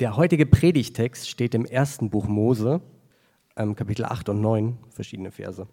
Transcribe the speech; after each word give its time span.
Der 0.00 0.16
heutige 0.16 0.46
Predigtext 0.46 1.28
steht 1.28 1.56
im 1.56 1.64
ersten 1.64 2.08
Buch 2.08 2.28
Mose, 2.28 2.80
ähm, 3.56 3.74
Kapitel 3.74 4.04
8 4.04 4.28
und 4.28 4.40
9, 4.40 4.78
verschiedene 4.90 5.32
Verse. 5.32 5.66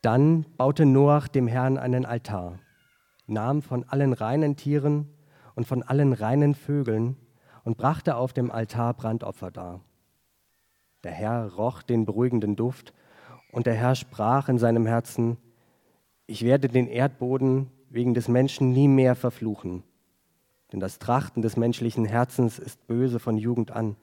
Dann 0.00 0.46
baute 0.56 0.86
Noach 0.86 1.26
dem 1.26 1.48
Herrn 1.48 1.76
einen 1.76 2.06
Altar, 2.06 2.60
nahm 3.26 3.62
von 3.62 3.82
allen 3.82 4.12
reinen 4.12 4.54
Tieren 4.54 5.08
und 5.56 5.66
von 5.66 5.82
allen 5.82 6.12
reinen 6.12 6.54
Vögeln 6.54 7.16
und 7.64 7.76
brachte 7.76 8.14
auf 8.14 8.32
dem 8.32 8.52
Altar 8.52 8.94
Brandopfer 8.94 9.50
dar. 9.50 9.80
Der 11.02 11.10
Herr 11.10 11.52
roch 11.52 11.82
den 11.82 12.04
beruhigenden 12.04 12.54
Duft, 12.54 12.94
und 13.50 13.66
der 13.66 13.74
Herr 13.74 13.96
sprach 13.96 14.48
in 14.48 14.58
seinem 14.58 14.86
Herzen, 14.86 15.36
ich 16.28 16.44
werde 16.44 16.68
den 16.68 16.86
Erdboden 16.86 17.72
wegen 17.90 18.14
des 18.14 18.28
Menschen 18.28 18.70
nie 18.70 18.86
mehr 18.86 19.16
verfluchen 19.16 19.82
denn 20.72 20.80
das 20.80 20.98
Trachten 20.98 21.42
des 21.42 21.56
menschlichen 21.56 22.04
Herzens 22.04 22.58
ist 22.58 22.86
böse 22.86 23.18
von 23.18 23.38
Jugend 23.38 23.70
an. 23.70 23.96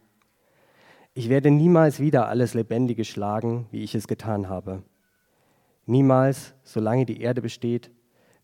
Ich 1.13 1.29
werde 1.29 1.51
niemals 1.51 1.99
wieder 1.99 2.27
alles 2.27 2.53
Lebendige 2.53 3.05
schlagen, 3.05 3.67
wie 3.71 3.83
ich 3.83 3.93
es 3.93 4.07
getan 4.07 4.49
habe. 4.49 4.83
Niemals, 5.85 6.55
solange 6.63 7.05
die 7.05 7.21
Erde 7.21 7.41
besteht, 7.41 7.91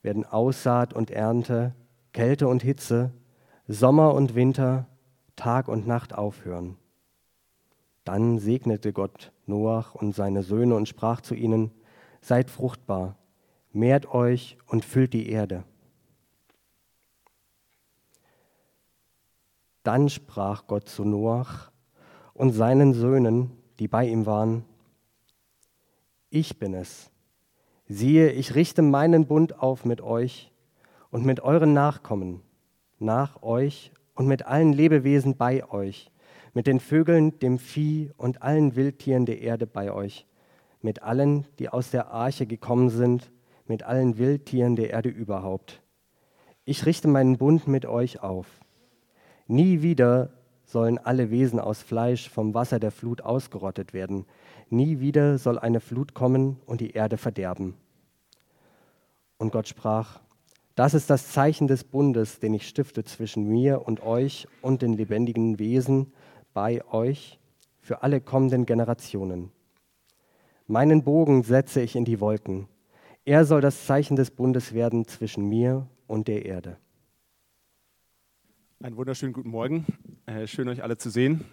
werden 0.01 0.25
Aussaat 0.25 0.93
und 0.93 1.09
Ernte, 1.09 1.73
Kälte 2.13 2.47
und 2.47 2.61
Hitze, 2.61 3.11
Sommer 3.67 4.13
und 4.13 4.35
Winter, 4.35 4.87
Tag 5.35 5.67
und 5.67 5.87
Nacht 5.87 6.13
aufhören. 6.13 6.77
Dann 8.03 8.39
segnete 8.39 8.93
Gott 8.93 9.31
Noach 9.45 9.95
und 9.95 10.13
seine 10.13 10.43
Söhne 10.43 10.75
und 10.75 10.87
sprach 10.87 11.21
zu 11.21 11.35
ihnen, 11.35 11.71
Seid 12.21 12.49
fruchtbar, 12.49 13.15
mehrt 13.71 14.13
euch 14.13 14.57
und 14.67 14.83
füllt 14.83 15.13
die 15.13 15.29
Erde. 15.29 15.63
Dann 19.83 20.09
sprach 20.09 20.67
Gott 20.67 20.87
zu 20.89 21.05
Noach 21.05 21.71
und 22.33 22.51
seinen 22.51 22.93
Söhnen, 22.93 23.51
die 23.79 23.87
bei 23.87 24.07
ihm 24.07 24.25
waren, 24.25 24.65
ich 26.29 26.59
bin 26.59 26.73
es. 26.73 27.09
Siehe, 27.87 28.31
ich 28.31 28.53
richte 28.53 28.83
meinen 28.83 29.25
Bund 29.25 29.59
auf 29.59 29.83
mit 29.83 29.99
euch 29.99 30.51
und 31.09 31.25
mit 31.25 31.39
euren 31.39 31.73
Nachkommen, 31.73 32.41
nach 32.99 33.41
euch 33.41 33.91
und 34.13 34.27
mit 34.27 34.45
allen 34.45 34.73
Lebewesen 34.73 35.37
bei 35.37 35.67
euch, 35.71 36.11
mit 36.53 36.67
den 36.67 36.79
Vögeln, 36.79 37.39
dem 37.39 37.57
Vieh 37.57 38.11
und 38.15 38.43
allen 38.43 38.75
Wildtieren 38.75 39.25
der 39.25 39.41
Erde 39.41 39.65
bei 39.65 39.91
euch, 39.91 40.27
mit 40.81 41.01
allen, 41.01 41.47
die 41.57 41.69
aus 41.69 41.89
der 41.89 42.11
Arche 42.11 42.45
gekommen 42.45 42.89
sind, 42.89 43.31
mit 43.65 43.83
allen 43.83 44.17
Wildtieren 44.17 44.75
der 44.75 44.91
Erde 44.91 45.09
überhaupt. 45.09 45.81
Ich 46.65 46.85
richte 46.85 47.07
meinen 47.07 47.37
Bund 47.37 47.67
mit 47.67 47.85
euch 47.85 48.21
auf. 48.21 48.45
Nie 49.49 49.81
wieder 49.81 50.29
sollen 50.63 50.99
alle 50.99 51.31
Wesen 51.31 51.59
aus 51.59 51.81
Fleisch 51.81 52.29
vom 52.29 52.53
Wasser 52.53 52.79
der 52.79 52.91
Flut 52.91 53.21
ausgerottet 53.21 53.93
werden. 53.93 54.27
Nie 54.69 54.99
wieder 54.99 55.39
soll 55.39 55.57
eine 55.57 55.79
Flut 55.79 56.13
kommen 56.13 56.57
und 56.67 56.81
die 56.81 56.91
Erde 56.91 57.17
verderben. 57.17 57.73
Und 59.39 59.51
Gott 59.51 59.67
sprach, 59.67 60.19
das 60.75 60.93
ist 60.93 61.09
das 61.09 61.31
Zeichen 61.31 61.67
des 61.67 61.83
Bundes, 61.83 62.39
den 62.39 62.53
ich 62.53 62.67
stifte 62.67 63.03
zwischen 63.03 63.49
mir 63.49 63.87
und 63.87 64.03
euch 64.03 64.47
und 64.61 64.83
den 64.83 64.93
lebendigen 64.93 65.57
Wesen 65.57 66.13
bei 66.53 66.85
euch 66.91 67.39
für 67.81 68.03
alle 68.03 68.21
kommenden 68.21 68.67
Generationen. 68.67 69.51
Meinen 70.67 71.03
Bogen 71.03 71.41
setze 71.41 71.81
ich 71.81 71.95
in 71.95 72.05
die 72.05 72.19
Wolken. 72.19 72.67
Er 73.25 73.45
soll 73.45 73.61
das 73.61 73.87
Zeichen 73.87 74.15
des 74.15 74.29
Bundes 74.29 74.75
werden 74.75 75.07
zwischen 75.07 75.49
mir 75.49 75.87
und 76.05 76.27
der 76.27 76.45
Erde. 76.45 76.77
Einen 78.81 78.95
wunderschönen 78.95 79.33
guten 79.33 79.49
Morgen. 79.49 79.85
Äh, 80.25 80.47
schön, 80.47 80.69
euch 80.69 80.83
alle 80.83 80.97
zu 80.97 81.09
sehen. 81.09 81.43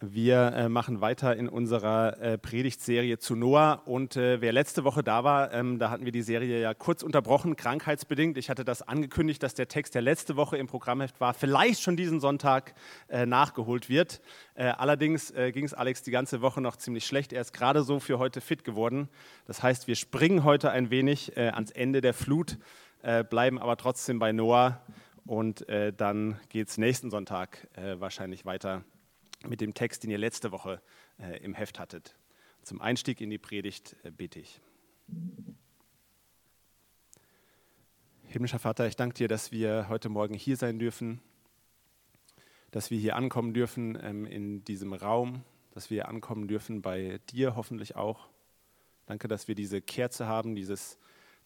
Wir 0.00 0.52
äh, 0.52 0.68
machen 0.68 1.00
weiter 1.00 1.36
in 1.36 1.48
unserer 1.48 2.20
äh, 2.20 2.38
Predigtserie 2.38 3.20
zu 3.20 3.36
Noah. 3.36 3.82
Und 3.84 4.16
wer 4.16 4.52
letzte 4.52 4.82
Woche 4.82 5.04
da 5.04 5.22
war, 5.22 5.52
ähm, 5.54 5.78
da 5.78 5.90
hatten 5.90 6.04
wir 6.04 6.10
die 6.10 6.22
Serie 6.22 6.60
ja 6.60 6.74
kurz 6.74 7.04
unterbrochen, 7.04 7.54
krankheitsbedingt. 7.54 8.36
Ich 8.36 8.50
hatte 8.50 8.64
das 8.64 8.82
angekündigt, 8.82 9.44
dass 9.44 9.54
der 9.54 9.68
Text, 9.68 9.94
der 9.94 10.02
letzte 10.02 10.34
Woche 10.34 10.56
im 10.56 10.66
Programmheft 10.66 11.20
war, 11.20 11.34
vielleicht 11.34 11.82
schon 11.82 11.96
diesen 11.96 12.18
Sonntag 12.18 12.74
nachgeholt 13.08 13.88
wird. 13.88 14.20
allerdings 14.56 15.32
ging 15.52 15.64
es 15.64 15.72
Alex 15.72 16.02
die 16.02 16.10
ganze 16.10 16.40
Woche 16.40 16.60
noch 16.60 16.76
ziemlich 16.76 17.06
schlecht. 17.06 17.32
Er 17.32 17.42
ist 17.42 17.52
gerade 17.52 17.84
so 17.84 18.00
für 18.00 18.18
heute 18.18 18.40
fit 18.40 18.64
geworden. 18.64 19.08
Das 19.46 19.62
heißt, 19.62 19.86
wir 19.86 19.94
springen 19.94 20.42
heute 20.42 20.72
ein 20.72 20.90
wenig 20.90 21.36
ans 21.38 21.70
Ende 21.70 22.00
der 22.00 22.14
Flut, 22.14 22.58
bleiben 23.30 23.58
aber 23.58 23.76
trotzdem 23.76 24.18
bei 24.18 24.32
Noah 24.32 24.80
und 25.26 25.68
äh, 25.68 25.92
dann 25.92 26.38
geht 26.48 26.68
es 26.68 26.78
nächsten 26.78 27.10
Sonntag 27.10 27.68
äh, 27.76 28.00
wahrscheinlich 28.00 28.44
weiter 28.44 28.84
mit 29.46 29.60
dem 29.60 29.74
Text, 29.74 30.02
den 30.02 30.10
ihr 30.10 30.18
letzte 30.18 30.52
Woche 30.52 30.80
äh, 31.18 31.38
im 31.42 31.54
Heft 31.54 31.78
hattet. 31.78 32.16
Zum 32.62 32.80
Einstieg 32.80 33.20
in 33.20 33.30
die 33.30 33.38
Predigt 33.38 33.96
äh, 34.02 34.10
bete 34.10 34.40
ich. 34.40 34.60
Himmlischer 38.28 38.58
Vater, 38.58 38.86
ich 38.86 38.96
danke 38.96 39.14
dir, 39.14 39.28
dass 39.28 39.50
wir 39.50 39.88
heute 39.88 40.08
Morgen 40.08 40.34
hier 40.34 40.56
sein 40.56 40.78
dürfen, 40.78 41.20
dass 42.70 42.90
wir 42.90 42.98
hier 42.98 43.16
ankommen 43.16 43.54
dürfen 43.54 43.98
ähm, 44.00 44.24
in 44.24 44.64
diesem 44.64 44.92
Raum, 44.92 45.42
dass 45.72 45.90
wir 45.90 46.08
ankommen 46.08 46.46
dürfen 46.46 46.82
bei 46.82 47.18
dir 47.30 47.56
hoffentlich 47.56 47.96
auch. 47.96 48.28
Danke, 49.06 49.26
dass 49.26 49.48
wir 49.48 49.56
diese 49.56 49.80
Kerze 49.80 50.26
haben, 50.26 50.54
dieses 50.54 50.98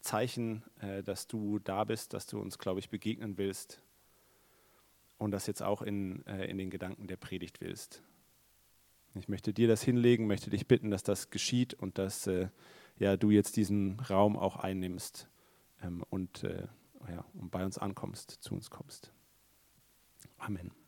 Zeichen, 0.05 0.63
äh, 0.81 1.03
dass 1.03 1.27
du 1.27 1.59
da 1.59 1.85
bist, 1.85 2.13
dass 2.13 2.27
du 2.27 2.39
uns, 2.39 2.59
glaube 2.59 2.81
ich, 2.81 2.91
begegnen 2.91 3.39
willst 3.39 3.81
und 5.19 5.31
das 5.31 5.47
jetzt 5.47 5.63
auch 5.63 5.83
in, 5.83 6.25
äh, 6.27 6.45
in 6.47 6.59
den 6.59 6.71
Gedanken 6.71 7.07
der 7.07 7.17
Predigt 7.17 7.61
willst. 7.61 8.03
Ich 9.15 9.29
möchte 9.29 9.53
dir 9.53 9.69
das 9.69 9.83
hinlegen, 9.83 10.27
möchte 10.27 10.51
dich 10.51 10.67
bitten, 10.67 10.91
dass 10.91 11.05
das 11.05 11.31
geschieht 11.31 11.75
und 11.75 11.99
dass 11.99 12.27
äh, 12.27 12.49
ja, 12.99 13.17
du 13.17 13.31
jetzt 13.31 13.57
diesen 13.57 13.99
Raum 14.01 14.37
auch 14.37 14.57
einnimmst 14.57 15.29
ähm, 15.83 16.05
und, 16.11 16.43
ja, 16.43 17.25
und 17.35 17.51
bei 17.51 17.65
uns 17.65 17.79
ankommst, 17.79 18.31
zu 18.31 18.55
uns 18.55 18.71
kommst. 18.71 19.13
Amen. 20.39 20.84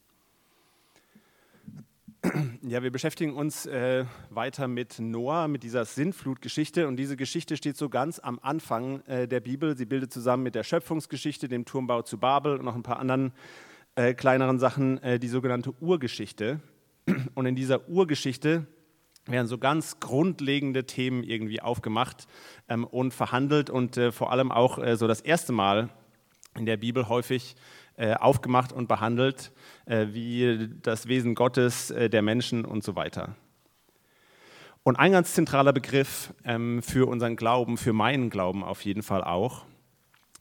Ja, 2.62 2.82
wir 2.82 2.91
beschäftigen 2.91 3.34
uns 3.34 3.66
äh, 3.66 4.04
weiter 4.31 4.69
mit 4.69 4.98
Noah, 4.98 5.48
mit 5.48 5.62
dieser 5.62 5.84
Sintflutgeschichte. 5.84 6.88
Und 6.88 6.97
diese 6.97 7.16
Geschichte 7.16 7.56
steht 7.56 7.76
so 7.76 7.88
ganz 7.88 8.19
am 8.19 8.38
Anfang 8.42 9.00
äh, 9.06 9.28
der 9.28 9.41
Bibel. 9.41 9.76
Sie 9.76 9.87
bildet 9.87 10.12
zusammen 10.12 10.42
mit 10.42 10.54
der 10.54 10.65
Schöpfungsgeschichte, 10.65 11.48
dem 11.48 11.65
Turmbau 11.65 12.03
zu 12.03 12.19
Babel 12.19 12.56
und 12.56 12.65
noch 12.65 12.75
ein 12.75 12.82
paar 12.82 12.98
anderen 12.98 13.32
äh, 13.94 14.15
kleineren 14.15 14.59
Sachen 14.59 15.03
äh, 15.03 15.19
die 15.19 15.28
sogenannte 15.28 15.72
Urgeschichte. 15.81 16.60
Und 17.34 17.47
in 17.47 17.54
dieser 17.54 17.88
Urgeschichte 17.88 18.66
werden 19.26 19.47
so 19.47 19.59
ganz 19.59 20.00
grundlegende 20.00 20.86
Themen 20.86 21.22
irgendwie 21.22 21.60
aufgemacht 21.60 22.26
ähm, 22.69 22.84
und 22.84 23.12
verhandelt 23.12 23.70
und 23.70 23.97
äh, 23.97 24.12
vor 24.12 24.31
allem 24.31 24.53
auch 24.53 24.78
äh, 24.78 24.97
so 24.97 25.09
das 25.09 25.20
erste 25.20 25.53
Mal 25.53 25.91
in 26.56 26.66
der 26.66 26.76
Bibel 26.76 27.09
häufig 27.09 27.56
aufgemacht 27.99 28.73
und 28.73 28.89
behandelt, 28.89 29.53
äh, 29.87 30.09
wie 30.11 30.69
das 30.83 31.09
Wesen 31.09 31.34
Gottes, 31.34 31.91
äh, 31.91 32.11
der 32.11 32.23
Menschen 32.23 32.65
und 32.65 32.84
so 32.84 32.97
weiter. 32.97 33.37
Und 34.83 34.97
ein 34.97 35.12
ganz 35.12 35.34
zentraler 35.34 35.73
Begriff 35.73 36.33
ähm, 36.45 36.83
für 36.83 37.09
unseren 37.09 37.37
Glauben, 37.37 37.77
für 37.77 37.93
meinen 37.93 38.31
Glauben 38.31 38.62
auf 38.62 38.84
jeden 38.84 39.03
Fall 39.03 39.25
auch, 39.25 39.65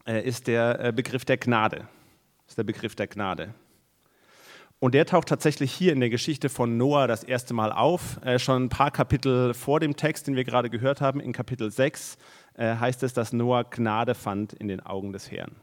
ist 0.08 0.46
der 0.46 0.92
Begriff 0.92 1.26
der 1.26 1.38
Gnade. 1.38 1.88
ist 2.48 2.60
der 2.60 2.64
Begriff 2.64 2.94
der 2.94 3.08
Gnade. 3.08 3.56
Und 4.80 4.94
der 4.94 5.06
taucht 5.06 5.30
tatsächlich 5.30 5.72
hier 5.72 5.94
in 5.94 6.00
der 6.00 6.10
Geschichte 6.10 6.50
von 6.50 6.78
Noah 6.78 7.08
das 7.08 7.24
erste 7.24 7.54
Mal 7.54 7.72
auf. 7.72 8.24
Äh, 8.24 8.40
schon 8.40 8.66
ein 8.66 8.70
paar 8.70 8.92
Kapitel 8.92 9.54
vor 9.54 9.80
dem 9.80 9.96
Text, 9.96 10.28
den 10.28 10.36
wir 10.36 10.44
gerade 10.44 10.70
gehört 10.70 11.02
haben, 11.02 11.20
in 11.20 11.32
Kapitel 11.32 11.72
6, 11.72 12.18
äh, 12.56 12.76
heißt 12.76 13.02
es, 13.04 13.14
dass 13.14 13.32
Noah 13.32 13.64
Gnade 13.64 14.16
fand 14.16 14.54
in 14.54 14.68
den 14.68 14.82
Augen 14.82 15.14
des 15.14 15.32
Herrn. 15.32 15.56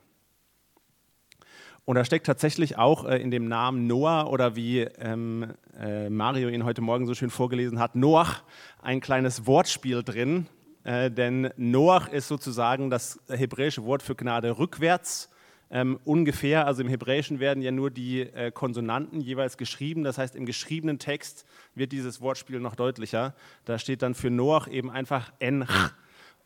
Und 1.85 1.97
da 1.97 2.05
steckt 2.05 2.27
tatsächlich 2.27 2.79
auch 2.79 3.05
äh, 3.05 3.21
in 3.21 3.31
dem 3.31 3.49
Namen 3.49 3.87
Noah 3.87 4.31
oder 4.31 4.55
wie 4.55 4.81
ähm, 4.81 5.55
äh, 5.79 6.09
Mario 6.09 6.49
ihn 6.49 6.65
heute 6.65 6.81
Morgen 6.81 7.07
so 7.07 7.15
schön 7.15 7.31
vorgelesen 7.31 7.81
hat, 7.81 7.97
Noach, 7.97 8.43
ein 8.81 9.01
kleines 9.01 9.47
Wortspiel 9.47 10.05
drin. 10.05 10.47
Äh, 10.85 11.11
denn 11.11 11.51
Noach 11.57 12.09
ist 12.09 12.29
sozusagen 12.29 12.89
das 12.89 13.21
hebräische 13.29 13.85
Wort 13.85 14.03
für 14.03 14.15
Gnade 14.15 14.59
rückwärts. 14.59 15.29
Ähm, 15.71 15.99
ungefähr, 16.05 16.67
also 16.67 16.83
im 16.83 16.89
Hebräischen 16.89 17.41
werden 17.41 17.63
ja 17.63 17.73
nur 17.73 17.91
die 17.91 18.21
äh, 18.21 18.53
Konsonanten 18.53 19.21
jeweils 19.21 19.57
geschrieben. 19.57 20.05
Das 20.05 20.19
heißt, 20.19 20.37
im 20.37 20.47
geschriebenen 20.47 20.99
Text 20.99 21.47
wird 21.75 21.93
dieses 21.93 22.21
Wortspiel 22.21 22.61
noch 22.61 22.77
deutlicher. 22.77 23.35
Da 23.65 23.79
steht 23.79 24.03
dann 24.03 24.15
für 24.15 24.31
Noach 24.31 24.69
eben 24.69 24.91
einfach 24.91 25.33
en 25.41 25.67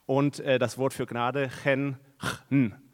und 0.06 0.40
äh, 0.40 0.58
das 0.58 0.78
Wort 0.78 0.94
für 0.94 1.06
Gnade 1.06 1.50
chen 1.62 1.96
chen. 2.48 2.85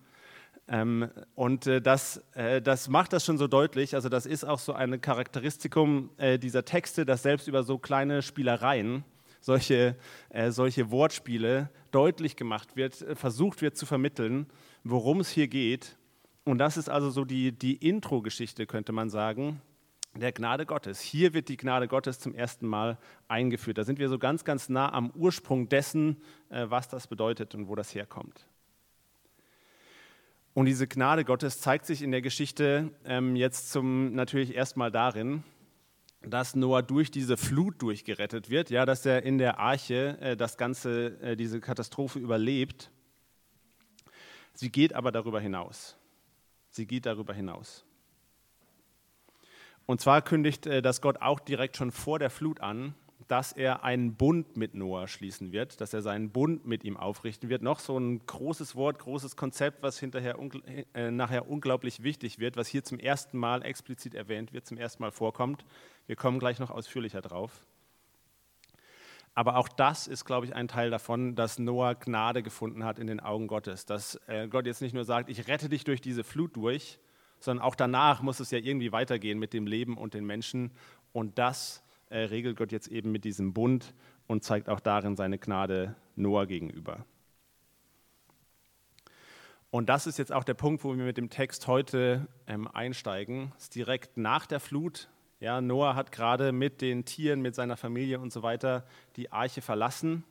Ähm, 0.68 1.10
und 1.34 1.66
äh, 1.66 1.80
das, 1.80 2.22
äh, 2.34 2.62
das 2.62 2.88
macht 2.88 3.12
das 3.12 3.24
schon 3.24 3.38
so 3.38 3.48
deutlich. 3.48 3.94
Also, 3.94 4.08
das 4.08 4.26
ist 4.26 4.44
auch 4.44 4.58
so 4.58 4.72
ein 4.72 5.00
Charakteristikum 5.00 6.10
äh, 6.16 6.38
dieser 6.38 6.64
Texte, 6.64 7.04
dass 7.04 7.22
selbst 7.22 7.48
über 7.48 7.62
so 7.62 7.78
kleine 7.78 8.22
Spielereien, 8.22 9.04
solche, 9.40 9.96
äh, 10.30 10.50
solche 10.50 10.90
Wortspiele 10.90 11.70
deutlich 11.90 12.36
gemacht 12.36 12.76
wird, 12.76 13.02
äh, 13.02 13.14
versucht 13.16 13.60
wird 13.60 13.76
zu 13.76 13.86
vermitteln, 13.86 14.46
worum 14.84 15.20
es 15.20 15.30
hier 15.30 15.48
geht. 15.48 15.96
Und 16.44 16.58
das 16.58 16.76
ist 16.76 16.88
also 16.88 17.10
so 17.10 17.24
die, 17.24 17.52
die 17.52 17.74
Intro-Geschichte, 17.74 18.66
könnte 18.66 18.92
man 18.92 19.10
sagen, 19.10 19.60
der 20.14 20.32
Gnade 20.32 20.66
Gottes. 20.66 21.00
Hier 21.00 21.34
wird 21.34 21.48
die 21.48 21.56
Gnade 21.56 21.88
Gottes 21.88 22.18
zum 22.18 22.34
ersten 22.34 22.66
Mal 22.66 22.98
eingeführt. 23.28 23.78
Da 23.78 23.84
sind 23.84 23.98
wir 23.98 24.08
so 24.08 24.18
ganz, 24.18 24.44
ganz 24.44 24.68
nah 24.68 24.92
am 24.92 25.10
Ursprung 25.10 25.68
dessen, 25.68 26.18
äh, 26.50 26.66
was 26.68 26.88
das 26.88 27.06
bedeutet 27.06 27.54
und 27.54 27.68
wo 27.68 27.74
das 27.74 27.94
herkommt. 27.94 28.46
Und 30.54 30.66
diese 30.66 30.87
Gnade 30.87 31.25
Gottes 31.25 31.60
zeigt 31.60 31.87
sich 31.87 32.02
in 32.02 32.10
der 32.10 32.20
Geschichte 32.20 32.90
ähm, 33.04 33.37
jetzt 33.37 33.70
zum, 33.70 34.14
natürlich 34.14 34.54
erstmal 34.54 34.90
darin, 34.90 35.44
dass 36.20 36.54
Noah 36.54 36.82
durch 36.82 37.10
diese 37.10 37.37
Flut 37.37 37.81
durchgerettet 37.81 38.50
wird, 38.50 38.70
ja, 38.70 38.84
dass 38.84 39.06
er 39.06 39.22
in 39.22 39.38
der 39.38 39.58
Arche 39.58 40.19
äh, 40.20 40.37
das 40.37 40.58
Ganze, 40.58 41.20
äh, 41.22 41.37
diese 41.37 41.60
Katastrophe 41.60 42.19
überlebt. 42.19 42.90
Sie 44.52 44.70
geht 44.70 44.93
aber 44.93 45.10
darüber 45.10 45.40
hinaus. 45.40 45.96
Sie 46.70 46.87
geht 46.87 47.06
darüber 47.06 47.32
hinaus. 47.32 47.84
Und 49.87 50.00
zwar 50.00 50.22
kündigt 50.22 50.66
äh, 50.66 50.82
das 50.82 51.00
Gott 51.00 51.22
auch 51.22 51.40
direkt 51.40 51.76
schon 51.76 51.90
vor 51.90 52.19
der 52.19 52.31
Flut 52.31 52.60
an, 52.60 52.94
dass 53.28 53.52
er 53.52 53.84
einen 53.84 54.14
Bund 54.14 54.56
mit 54.56 54.74
Noah 54.74 55.08
schließen 55.08 55.52
wird, 55.52 55.80
dass 55.80 55.94
er 55.94 56.02
seinen 56.02 56.30
Bund 56.30 56.66
mit 56.66 56.84
ihm 56.84 56.96
aufrichten 56.96 57.48
wird. 57.48 57.62
Noch 57.62 57.80
so 57.80 57.98
ein 57.98 58.24
großes 58.26 58.76
Wort, 58.76 58.98
großes 58.98 59.36
Konzept, 59.36 59.82
was 59.82 59.98
hinterher 59.98 60.38
äh, 60.94 61.10
nachher 61.10 61.48
unglaublich 61.48 62.02
wichtig 62.02 62.38
wird, 62.38 62.56
was 62.56 62.69
hier 62.69 62.84
zum 62.84 62.98
ersten 62.98 63.38
Mal 63.38 63.62
explizit 63.62 64.14
erwähnt 64.14 64.52
wird, 64.52 64.66
zum 64.66 64.76
ersten 64.76 65.02
Mal 65.02 65.12
vorkommt. 65.12 65.64
Wir 66.06 66.16
kommen 66.16 66.38
gleich 66.38 66.58
noch 66.58 66.70
ausführlicher 66.70 67.20
drauf. 67.20 67.64
Aber 69.34 69.56
auch 69.56 69.69
das 69.69 70.08
ist, 70.08 70.24
glaube 70.24 70.46
ich, 70.46 70.54
ein 70.54 70.69
Teil 70.69 70.90
davon, 70.90 71.34
dass 71.34 71.58
Noah 71.58 71.94
Gnade 71.94 72.42
gefunden 72.42 72.84
hat 72.84 72.98
in 72.98 73.06
den 73.06 73.20
Augen 73.20 73.46
Gottes. 73.46 73.86
Dass 73.86 74.16
äh, 74.26 74.46
Gott 74.48 74.66
jetzt 74.66 74.82
nicht 74.82 74.94
nur 74.94 75.04
sagt, 75.04 75.30
ich 75.30 75.48
rette 75.48 75.69
dich 75.69 75.84
durch 75.84 76.02
diese 76.02 76.22
Flut 76.22 76.54
durch, 76.56 76.98
sondern 77.38 77.64
auch 77.64 77.74
danach 77.74 78.20
muss 78.22 78.40
es 78.40 78.50
ja 78.50 78.58
irgendwie 78.58 78.92
weitergehen 78.92 79.38
mit 79.38 79.52
dem 79.54 79.66
Leben 79.66 79.96
und 79.96 80.12
den 80.14 80.26
Menschen. 80.26 80.70
Und 81.12 81.38
das 81.38 81.81
äh, 82.12 82.24
regelt 82.24 82.56
Gott 82.56 82.72
jetzt 82.72 82.88
eben 82.88 83.10
mit 83.10 83.24
diesem 83.24 83.54
Bund 83.54 83.94
und 84.26 84.44
zeigt 84.44 84.68
auch 84.68 84.80
darin 84.80 85.16
seine 85.16 85.38
Gnade 85.38 85.96
Noah 86.14 86.46
gegenüber. 86.46 87.04
Und 89.70 89.88
das 89.88 90.06
ist 90.06 90.18
jetzt 90.18 90.32
auch 90.32 90.44
der 90.44 90.54
Punkt, 90.54 90.84
wo 90.84 90.94
wir 90.94 91.04
mit 91.04 91.16
dem 91.16 91.30
Text 91.30 91.66
heute 91.66 92.28
ähm, 92.46 92.68
einsteigen. 92.68 93.52
Es 93.56 93.64
ist 93.64 93.74
direkt 93.74 94.18
nach 94.18 94.44
der 94.44 94.60
Flut. 94.60 95.08
Ja, 95.40 95.62
Noah 95.62 95.94
hat 95.94 96.12
gerade 96.12 96.52
mit 96.52 96.82
den 96.82 97.06
Tieren, 97.06 97.40
mit 97.40 97.54
seiner 97.54 97.78
Familie 97.78 98.20
und 98.20 98.30
so 98.30 98.42
weiter 98.42 98.84
die 99.16 99.32
Arche 99.32 99.62
verlassen. 99.62 100.24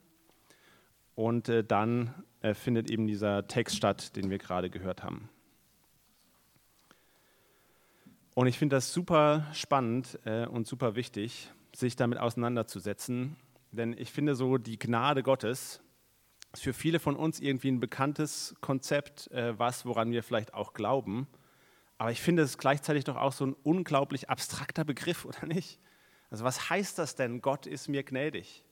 Und 1.15 1.49
äh, 1.49 1.63
dann 1.63 2.13
äh, 2.41 2.53
findet 2.53 2.91
eben 2.91 3.07
dieser 3.07 3.47
Text 3.47 3.75
statt, 3.75 4.15
den 4.15 4.29
wir 4.29 4.37
gerade 4.37 4.69
gehört 4.69 5.03
haben. 5.03 5.29
Und 8.35 8.45
ich 8.45 8.59
finde 8.59 8.75
das 8.75 8.93
super 8.93 9.47
spannend 9.53 10.19
äh, 10.25 10.45
und 10.45 10.67
super 10.67 10.95
wichtig, 10.95 11.51
sich 11.75 11.95
damit 11.95 12.19
auseinanderzusetzen. 12.19 13.35
Denn 13.71 13.95
ich 13.97 14.11
finde 14.11 14.35
so, 14.35 14.57
die 14.57 14.77
Gnade 14.77 15.23
Gottes 15.23 15.81
ist 16.53 16.63
für 16.63 16.73
viele 16.73 16.99
von 16.99 17.15
uns 17.15 17.39
irgendwie 17.39 17.71
ein 17.71 17.79
bekanntes 17.79 18.55
Konzept, 18.61 19.31
äh, 19.31 19.57
was, 19.57 19.85
woran 19.85 20.11
wir 20.11 20.23
vielleicht 20.23 20.53
auch 20.53 20.73
glauben. 20.73 21.27
Aber 21.97 22.11
ich 22.11 22.21
finde 22.21 22.43
es 22.43 22.57
gleichzeitig 22.57 23.03
doch 23.03 23.15
auch 23.15 23.31
so 23.31 23.45
ein 23.45 23.55
unglaublich 23.63 24.29
abstrakter 24.29 24.83
Begriff, 24.83 25.25
oder 25.25 25.45
nicht? 25.45 25.79
Also 26.29 26.43
was 26.43 26.69
heißt 26.69 26.97
das 26.97 27.15
denn, 27.15 27.41
Gott 27.41 27.67
ist 27.67 27.87
mir 27.87 28.03
gnädig? 28.03 28.63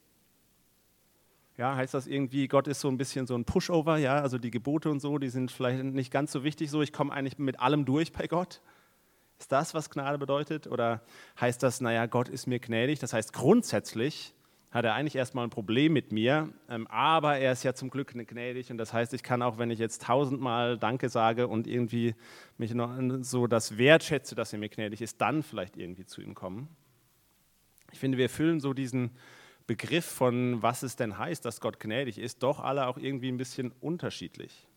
Ja, 1.58 1.76
heißt 1.76 1.94
das 1.94 2.08
irgendwie, 2.08 2.48
Gott 2.48 2.70
ist 2.70 2.80
so 2.80 2.88
ein 2.88 2.98
bisschen 2.98 3.28
so 3.28 3.36
ein 3.36 3.44
Pushover, 3.44 3.98
ja, 3.98 4.22
also 4.22 4.38
die 4.38 4.50
Gebote 4.50 4.90
und 4.90 5.02
so, 5.02 5.18
die 5.18 5.28
sind 5.28 5.52
vielleicht 5.52 5.84
nicht 5.84 6.10
ganz 6.10 6.32
so 6.32 6.46
wichtig 6.46 6.72
so, 6.72 6.82
ich 6.82 6.94
komme 6.94 7.12
eigentlich 7.12 7.38
mit 7.38 7.60
allem 7.60 7.84
durch 7.84 8.14
bei 8.14 8.28
Gott. 8.28 8.62
Ist 9.40 9.52
das, 9.52 9.74
was 9.74 9.90
Gnade 9.90 10.18
bedeutet? 10.18 10.68
Oder 10.68 11.02
heißt 11.40 11.64
das, 11.64 11.80
naja, 11.82 12.06
Gott 12.06 12.28
ist 12.28 12.46
mir 12.46 12.60
gnädig? 12.60 13.00
Das 13.00 13.14
heißt, 13.14 13.34
grundsätzlich 13.34 14.34
hat 14.72 14.86
er 14.86 14.94
eigentlich 14.94 15.16
erstmal 15.16 15.48
ein 15.48 15.50
Problem 15.50 15.94
mit 15.94 16.12
mir, 16.12 16.50
ähm, 16.70 16.86
aber 16.88 17.38
er 17.38 17.54
ist 17.54 17.64
ja 17.64 17.74
zum 17.74 17.90
Glück 17.90 18.14
gnädig 18.14 18.70
und 18.70 18.78
das 18.78 18.94
heißt, 18.94 19.14
ich 19.16 19.24
kann 19.24 19.42
auch, 19.42 19.58
wenn 19.58 19.72
ich 19.72 19.80
jetzt 19.80 20.04
tausendmal 20.04 20.78
Danke 20.78 21.10
sage 21.10 21.48
und 21.48 21.66
irgendwie 21.66 22.14
mich 22.58 22.76
noch 22.76 22.96
so 23.22 23.48
das 23.48 23.80
wertschätze, 23.80 24.36
dass 24.36 24.54
er 24.54 24.60
mir 24.60 24.70
gnädig 24.70 25.02
ist, 25.02 25.20
dann 25.22 25.42
vielleicht 25.42 25.76
irgendwie 25.76 26.06
zu 26.06 26.22
ihm 26.22 26.36
kommen. 26.36 26.70
Ich 27.92 27.98
finde, 27.98 28.20
wir 28.20 28.30
füllen 28.30 28.60
so 28.60 28.74
diesen 28.74 29.18
Begriff 29.66 30.06
von, 30.06 30.62
was 30.62 30.84
es 30.84 30.96
denn 30.96 31.18
heißt, 31.18 31.44
dass 31.46 31.62
Gott 31.62 31.80
gnädig 31.80 32.20
ist, 32.20 32.44
doch 32.44 32.60
alle 32.60 32.86
auch 32.86 32.98
irgendwie 32.98 33.32
ein 33.32 33.38
bisschen 33.38 33.72
unterschiedlich. 33.82 34.69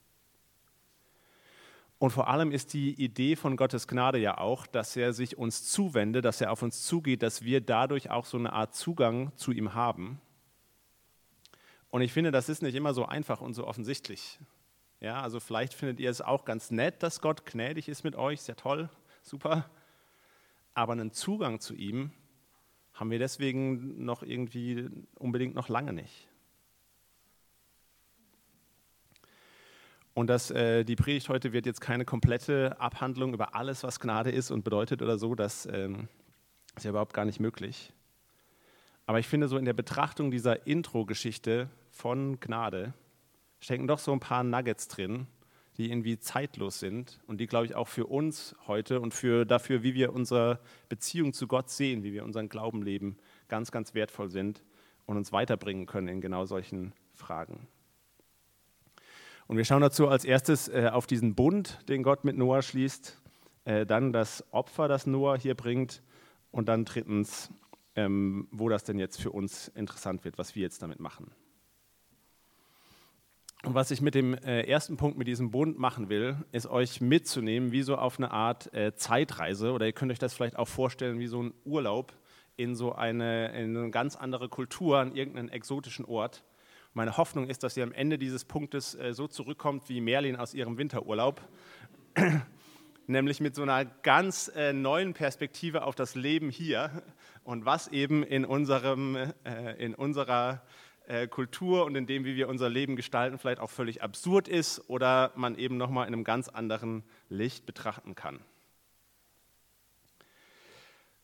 Und 2.03 2.11
vor 2.11 2.27
allem 2.27 2.51
ist 2.51 2.73
die 2.73 3.01
Idee 3.01 3.37
von 3.37 3.57
Gottes 3.57 3.87
Gnade 3.87 4.19
ja 4.19 4.39
auch, 4.39 4.67
dass 4.67 4.97
er 4.97 5.13
sich 5.13 5.39
uns 5.39 5.71
zuwendet, 5.71 6.25
dass 6.25 6.41
er 6.41 6.51
auf 6.51 6.61
uns 6.63 6.83
zugeht, 6.83 7.23
dass 7.23 7.45
wir 7.45 7.61
dadurch 7.61 8.11
auch 8.11 8.25
so 8.25 8.37
eine 8.37 8.53
Art 8.53 8.75
Zugang 8.75 9.31
zu 9.37 9.53
ihm 9.53 9.75
haben. 9.75 10.21
Und 11.91 12.03
ich 12.03 12.13
finde, 12.13 12.33
das 12.33 12.49
ist 12.49 12.61
nicht 12.61 12.75
immer 12.75 12.93
so 12.93 13.07
einfach 13.07 13.41
und 13.41 13.55
so 13.55 13.69
offensichtlich. 13.69 14.41
Ja, 14.99 15.23
also 15.23 15.39
vielleicht 15.39 15.75
findet 15.75 16.01
ihr 16.01 16.11
es 16.11 16.21
auch 16.21 16.45
ganz 16.45 16.73
nett, 16.73 17.05
dass 17.05 17.21
Gott 17.21 17.47
gnädig 17.47 17.89
ist 17.89 18.03
mit 18.03 18.17
euch, 18.17 18.41
sehr 18.41 18.57
toll, 18.57 18.91
super. 19.23 19.71
Aber 20.75 20.95
einen 20.95 21.13
Zugang 21.13 21.61
zu 21.61 21.73
ihm 21.73 22.11
haben 22.95 23.13
wir 23.13 23.21
deswegen 23.21 24.05
noch 24.05 24.25
irgendwie 24.25 24.91
unbedingt 25.15 25.55
noch 25.55 25.69
lange 25.69 25.93
nicht. 25.93 26.32
Und 30.15 30.27
das, 30.27 30.51
äh, 30.51 30.85
die 30.85 30.97
Predigt 30.97 31.29
heute 31.29 31.53
wird 31.53 31.65
jetzt 31.65 31.81
keine 31.81 32.05
komplette 32.05 32.79
Abhandlung 32.81 33.33
über 33.33 33.55
alles, 33.55 33.83
was 33.83 33.99
Gnade 33.99 34.31
ist 34.31 34.51
und 34.51 34.63
bedeutet 34.63 35.01
oder 35.01 35.17
so. 35.17 35.35
Das 35.35 35.67
ähm, 35.67 36.09
ist 36.77 36.85
ja 36.85 36.91
überhaupt 36.91 37.15
gar 37.15 37.25
nicht 37.25 37.41
möglich. 37.41 37.93
Aber 39.07 39.19
ich 39.19 39.27
finde, 39.27 39.49
so 39.49 39.57
in 39.57 39.65
der 39.65 39.73
Betrachtung 39.73 40.31
dieser 40.31 40.67
Intro-Geschichte 40.67 41.69
von 41.91 42.39
Gnade 42.41 42.93
stecken 43.61 43.87
doch 43.87 43.99
so 43.99 44.13
ein 44.13 44.21
paar 44.21 44.45
Nuggets 44.45 44.89
drin, 44.89 45.27
die 45.79 45.91
irgendwie 45.91 46.19
zeitlos 46.19 46.79
sind 46.79 47.21
und 47.27 47.39
die, 47.39 47.47
glaube 47.47 47.67
ich, 47.67 47.75
auch 47.75 47.89
für 47.89 48.07
uns 48.07 48.55
heute 48.67 49.01
und 49.01 49.15
für 49.15 49.47
dafür, 49.47 49.83
wie 49.83 49.95
wir 49.95 50.13
unsere 50.13 50.61
Beziehung 50.89 51.33
zu 51.33 51.47
Gott 51.47 51.71
sehen, 51.71 52.03
wie 52.05 52.13
wir 52.13 52.25
unseren 52.25 52.49
Glauben 52.49 52.83
leben, 52.83 53.17
ganz, 53.49 53.71
ganz 53.71 53.95
wertvoll 53.95 54.29
sind 54.29 54.63
und 55.07 55.17
uns 55.17 55.33
weiterbringen 55.33 55.87
können 55.87 56.09
in 56.09 56.21
genau 56.21 56.45
solchen 56.45 56.93
Fragen. 57.15 57.67
Und 59.53 59.59
wir 59.59 59.67
schauen 59.67 59.83
dazu 59.83 60.09
als 60.09 60.25
erstes 60.25 60.69
äh, 60.69 60.89
auf 60.91 61.07
diesen 61.07 61.35
Bund, 61.35 61.87
den 61.87 62.03
Gott 62.03 62.25
mit 62.25 62.39
Noah 62.39 62.63
schließt, 62.63 63.21
äh, 63.67 63.85
dann 63.85 64.11
das 64.11 64.43
Opfer, 64.51 64.89
das 64.89 65.07
Noah 65.07 65.37
hier 65.37 65.55
bringt 65.55 66.03
und 66.51 66.71
dann 66.71 66.87
drittens, 66.87 67.51
ähm, 67.95 68.49
wo 68.51 68.71
das 68.71 68.85
denn 68.85 68.99
jetzt 68.99 69.21
für 69.21 69.31
uns 69.31 69.69
interessant 69.69 70.25
wird, 70.25 70.39
was 70.39 70.55
wir 70.55 70.63
jetzt 70.63 70.81
damit 70.81 71.01
machen. 71.01 71.33
Und 73.63 73.75
was 73.75 73.91
ich 73.91 74.01
mit 74.01 74.15
dem 74.15 74.33
äh, 74.33 74.63
ersten 74.63 74.97
Punkt, 74.97 75.19
mit 75.19 75.29
diesem 75.29 75.51
Bund 75.51 75.79
machen 75.79 76.09
will, 76.09 76.37
ist 76.53 76.67
euch 76.67 77.03
mitzunehmen, 77.03 77.73
wie 77.73 77.83
so 77.83 77.97
auf 77.97 78.17
eine 78.17 78.31
Art 78.31 78.71
Zeitreise 78.95 79.73
oder 79.73 79.85
ihr 79.85 79.93
könnt 79.93 80.13
euch 80.13 80.19
das 80.19 80.33
vielleicht 80.33 80.57
auch 80.57 80.69
vorstellen 80.69 81.19
wie 81.19 81.27
so 81.27 81.43
ein 81.43 81.53
Urlaub 81.67 82.15
in 82.57 82.75
so 82.75 82.95
eine, 82.95 83.49
in 83.49 83.77
eine 83.77 83.91
ganz 83.91 84.17
andere 84.17 84.49
Kultur, 84.49 84.99
an 84.99 85.15
irgendeinen 85.15 85.51
exotischen 85.51 86.07
Ort 86.07 86.43
meine 86.95 87.17
Hoffnung 87.17 87.49
ist, 87.49 87.63
dass 87.63 87.77
ihr 87.77 87.85
am 87.85 87.93
Ende 87.93 88.19
dieses 88.19 88.45
Punktes 88.45 88.95
äh, 88.95 89.15
so 89.15 89.27
zurückkommt 89.27 89.89
wie 89.89 90.01
Merlin 90.01 90.37
aus 90.37 90.53
ihrem 90.53 90.77
Winterurlaub, 90.77 91.41
nämlich 93.07 93.41
mit 93.41 93.55
so 93.55 93.63
einer 93.63 93.85
ganz 93.85 94.49
äh, 94.55 94.73
neuen 94.73 95.15
Perspektive 95.15 95.85
auf 95.85 95.95
das 95.95 96.15
Leben 96.15 96.51
hier 96.51 97.03
und 97.45 97.65
was 97.65 97.89
eben 97.89 98.23
in, 98.23 98.45
unserem, 98.45 99.17
äh, 99.45 99.85
in 99.85 99.95
unserer 99.95 100.63
Kultur 101.31 101.85
und 101.85 101.97
in 101.97 102.07
dem, 102.07 102.25
wie 102.25 102.37
wir 102.37 102.49
unser 102.49 102.69
Leben 102.71 102.95
gestalten, 102.95 103.37
vielleicht 103.37 103.59
auch 103.59 103.71
völlig 103.71 104.05
absurd 104.05 104.47
ist 104.47 104.89
oder 104.89 105.33
man 105.35 105.57
eben 105.57 105.77
nochmal 105.77 106.07
in 106.07 106.15
einem 106.15 106.23
ganz 106.23 106.49
anderen 106.49 107.03
Licht 107.29 107.67
betrachten 107.67 108.15
kann. 108.15 108.39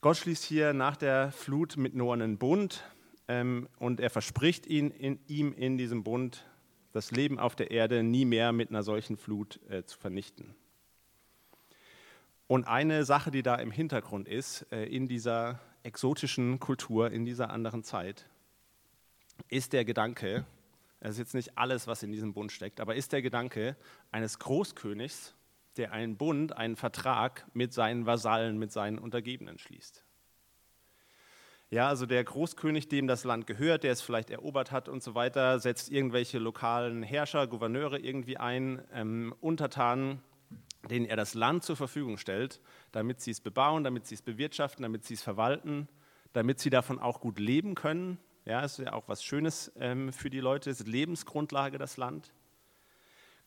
Gott 0.01 0.17
schließt 0.17 0.43
hier 0.43 0.73
nach 0.73 0.97
der 0.97 1.31
Flut 1.31 1.77
mit 1.77 1.95
Noah 1.95 2.15
einen 2.15 2.37
Bund, 2.37 2.83
und 3.29 3.99
er 3.99 4.09
verspricht 4.09 4.65
ihn, 4.65 4.89
in, 4.89 5.19
ihm 5.27 5.53
in 5.53 5.77
diesem 5.77 6.03
Bund, 6.03 6.45
das 6.91 7.11
Leben 7.11 7.37
auf 7.37 7.55
der 7.55 7.69
Erde 7.69 8.01
nie 8.01 8.25
mehr 8.25 8.51
mit 8.51 8.69
einer 8.69 8.81
solchen 8.81 9.17
Flut 9.17 9.59
äh, 9.69 9.83
zu 9.85 9.99
vernichten. 9.99 10.55
Und 12.47 12.65
eine 12.65 13.05
Sache, 13.05 13.29
die 13.29 13.43
da 13.43 13.55
im 13.55 13.69
Hintergrund 13.69 14.27
ist, 14.27 14.65
äh, 14.71 14.85
in 14.85 15.07
dieser 15.07 15.59
exotischen 15.83 16.59
Kultur, 16.59 17.11
in 17.11 17.23
dieser 17.23 17.51
anderen 17.51 17.83
Zeit, 17.83 18.25
ist 19.47 19.73
der 19.73 19.85
Gedanke, 19.85 20.45
das 20.99 21.11
ist 21.11 21.19
jetzt 21.19 21.35
nicht 21.35 21.57
alles, 21.57 21.85
was 21.85 22.01
in 22.01 22.11
diesem 22.11 22.33
Bund 22.33 22.51
steckt, 22.51 22.81
aber 22.81 22.95
ist 22.95 23.13
der 23.13 23.21
Gedanke 23.21 23.77
eines 24.11 24.39
Großkönigs, 24.39 25.35
der 25.77 25.91
einen 25.91 26.17
Bund, 26.17 26.57
einen 26.57 26.75
Vertrag 26.75 27.45
mit 27.53 27.73
seinen 27.73 28.07
Vasallen, 28.07 28.57
mit 28.57 28.71
seinen 28.71 28.97
Untergebenen 28.97 29.59
schließt. 29.59 30.03
Ja, 31.71 31.87
also 31.87 32.07
der 32.07 32.23
Großkönig, 32.23 32.87
dem 32.87 33.05
das 33.05 33.23
Land 33.23 33.45
gehört, 33.45 33.83
der 33.83 33.91
es 33.91 34.01
vielleicht 34.01 34.31
erobert 34.31 34.71
hat 34.71 34.89
und 34.89 35.03
so 35.03 35.13
weiter, 35.13 35.59
setzt 35.59 35.91
irgendwelche 35.91 36.39
lokalen 36.39 37.03
Herrscher, 37.03 37.45
Gouverneure 37.45 37.99
irgendwie 37.99 38.37
ein, 38.37 38.81
ähm, 38.91 39.35
Untertanen, 39.39 40.23
denen 40.89 41.05
er 41.05 41.15
das 41.15 41.35
Land 41.35 41.63
zur 41.63 41.75
Verfügung 41.75 42.17
stellt, 42.17 42.59
damit 42.91 43.21
sie 43.21 43.29
es 43.29 43.39
bebauen, 43.39 43.83
damit 43.83 44.07
sie 44.07 44.15
es 44.15 44.23
bewirtschaften, 44.23 44.81
damit 44.81 45.05
sie 45.05 45.13
es 45.13 45.21
verwalten, 45.21 45.87
damit 46.33 46.59
sie 46.59 46.71
davon 46.71 46.97
auch 46.97 47.19
gut 47.19 47.37
leben 47.37 47.75
können. 47.75 48.17
Ja, 48.45 48.61
ist 48.61 48.79
ja 48.79 48.93
auch 48.93 49.07
was 49.07 49.23
Schönes 49.23 49.71
ähm, 49.79 50.11
für 50.11 50.31
die 50.31 50.39
Leute, 50.39 50.71
ist 50.71 50.87
Lebensgrundlage 50.87 51.77
das 51.77 51.97
Land. 51.97 52.33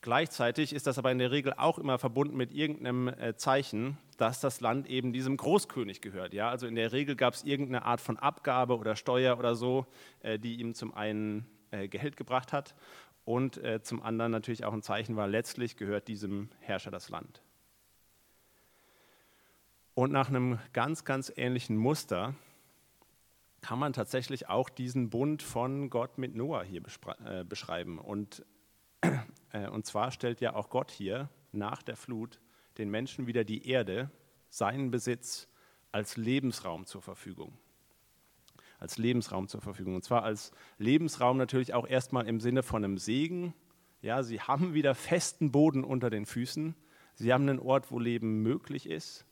Gleichzeitig 0.00 0.72
ist 0.72 0.86
das 0.86 0.96
aber 0.96 1.10
in 1.10 1.18
der 1.18 1.32
Regel 1.32 1.54
auch 1.56 1.78
immer 1.78 1.98
verbunden 1.98 2.36
mit 2.36 2.52
irgendeinem 2.52 3.08
äh, 3.08 3.34
Zeichen, 3.36 3.98
dass 4.22 4.40
das 4.40 4.60
Land 4.60 4.88
eben 4.88 5.12
diesem 5.12 5.36
Großkönig 5.36 6.00
gehört. 6.00 6.32
Ja? 6.32 6.48
Also 6.48 6.66
in 6.66 6.76
der 6.76 6.92
Regel 6.92 7.16
gab 7.16 7.34
es 7.34 7.42
irgendeine 7.42 7.84
Art 7.84 8.00
von 8.00 8.16
Abgabe 8.18 8.78
oder 8.78 8.96
Steuer 8.96 9.38
oder 9.38 9.54
so, 9.54 9.86
äh, 10.20 10.38
die 10.38 10.60
ihm 10.60 10.74
zum 10.74 10.94
einen 10.94 11.46
äh, 11.72 11.88
Geld 11.88 12.16
gebracht 12.16 12.52
hat 12.52 12.74
und 13.24 13.60
zum 13.82 14.02
anderen 14.02 14.32
natürlich 14.32 14.64
auch 14.64 14.72
ein 14.72 14.82
Zeichen 14.82 15.14
war, 15.14 15.28
letztlich 15.28 15.76
gehört 15.76 16.08
diesem 16.08 16.48
Herrscher 16.58 16.90
das 16.90 17.08
Land. 17.08 17.40
Und 19.94 20.10
nach 20.10 20.28
einem 20.28 20.58
ganz, 20.72 21.04
ganz 21.04 21.32
ähnlichen 21.36 21.76
Muster 21.76 22.34
kann 23.60 23.78
man 23.78 23.92
tatsächlich 23.92 24.48
auch 24.48 24.68
diesen 24.68 25.08
Bund 25.08 25.40
von 25.40 25.88
Gott 25.88 26.18
mit 26.18 26.34
Noah 26.34 26.64
hier 26.64 26.82
beschreiben. 27.44 28.00
Und 28.00 28.44
äh, 29.52 29.68
und 29.68 29.86
zwar 29.86 30.10
stellt 30.10 30.40
ja 30.40 30.54
auch 30.54 30.68
Gott 30.68 30.90
hier 30.90 31.28
nach 31.52 31.82
der 31.82 31.96
Flut 31.96 32.40
den 32.78 32.90
Menschen 32.90 33.26
wieder 33.26 33.44
die 33.44 33.68
Erde, 33.68 34.10
seinen 34.48 34.90
Besitz, 34.90 35.48
als 35.92 36.16
Lebensraum 36.16 36.86
zur 36.86 37.02
Verfügung. 37.02 37.52
Als 38.78 38.98
Lebensraum 38.98 39.46
zur 39.48 39.60
Verfügung. 39.60 39.94
Und 39.94 40.04
zwar 40.04 40.24
als 40.24 40.52
Lebensraum 40.78 41.36
natürlich 41.36 41.74
auch 41.74 41.86
erstmal 41.86 42.26
im 42.26 42.40
Sinne 42.40 42.62
von 42.62 42.84
einem 42.84 42.98
Segen. 42.98 43.54
Ja, 44.00 44.22
sie 44.22 44.40
haben 44.40 44.74
wieder 44.74 44.94
festen 44.94 45.52
Boden 45.52 45.84
unter 45.84 46.10
den 46.10 46.26
Füßen. 46.26 46.74
Sie 47.14 47.32
haben 47.32 47.48
einen 47.48 47.60
Ort, 47.60 47.90
wo 47.90 47.98
Leben 47.98 48.42
möglich 48.42 48.88
ist. 48.88 49.24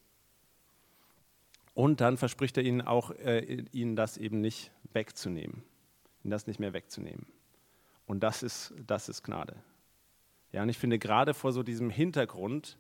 Und 1.75 2.01
dann 2.01 2.17
verspricht 2.17 2.57
er 2.57 2.63
ihnen 2.63 2.83
auch, 2.83 3.11
äh, 3.11 3.65
ihnen 3.73 3.97
das 3.97 4.19
eben 4.19 4.41
nicht 4.41 4.71
wegzunehmen. 4.93 5.63
Ihnen 6.23 6.31
das 6.31 6.47
nicht 6.47 6.61
mehr 6.61 6.73
wegzunehmen. 6.73 7.27
Und 8.07 8.21
das 8.21 8.43
ist, 8.43 8.75
das 8.87 9.09
ist 9.09 9.23
Gnade. 9.23 9.57
Ja, 10.53 10.63
und 10.63 10.69
ich 10.69 10.79
finde 10.79 10.99
gerade 10.99 11.33
vor 11.33 11.53
so 11.53 11.63
diesem 11.63 11.91
Hintergrund 11.91 12.77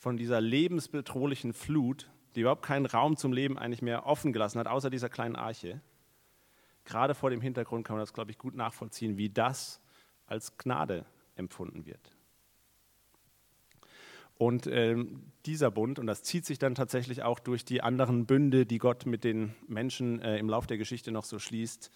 von 0.00 0.16
dieser 0.16 0.40
lebensbedrohlichen 0.40 1.52
Flut, 1.52 2.08
die 2.34 2.40
überhaupt 2.40 2.64
keinen 2.64 2.86
Raum 2.86 3.18
zum 3.18 3.34
Leben 3.34 3.58
eigentlich 3.58 3.82
mehr 3.82 4.06
offen 4.06 4.32
gelassen 4.32 4.58
hat, 4.58 4.66
außer 4.66 4.88
dieser 4.88 5.10
kleinen 5.10 5.36
Arche, 5.36 5.82
gerade 6.86 7.14
vor 7.14 7.28
dem 7.28 7.42
Hintergrund 7.42 7.86
kann 7.86 7.96
man 7.96 8.02
das, 8.02 8.14
glaube 8.14 8.30
ich, 8.30 8.38
gut 8.38 8.54
nachvollziehen, 8.54 9.18
wie 9.18 9.28
das 9.28 9.78
als 10.26 10.56
Gnade 10.56 11.04
empfunden 11.36 11.84
wird. 11.84 12.16
Und 14.38 14.66
ähm, 14.68 15.32
dieser 15.44 15.70
Bund, 15.70 15.98
und 15.98 16.06
das 16.06 16.22
zieht 16.22 16.46
sich 16.46 16.58
dann 16.58 16.74
tatsächlich 16.74 17.22
auch 17.22 17.38
durch 17.38 17.66
die 17.66 17.82
anderen 17.82 18.24
Bünde, 18.24 18.64
die 18.64 18.78
Gott 18.78 19.04
mit 19.04 19.22
den 19.22 19.54
Menschen 19.68 20.22
äh, 20.22 20.38
im 20.38 20.48
Lauf 20.48 20.66
der 20.66 20.78
Geschichte 20.78 21.12
noch 21.12 21.24
so 21.24 21.38
schließt, 21.38 21.90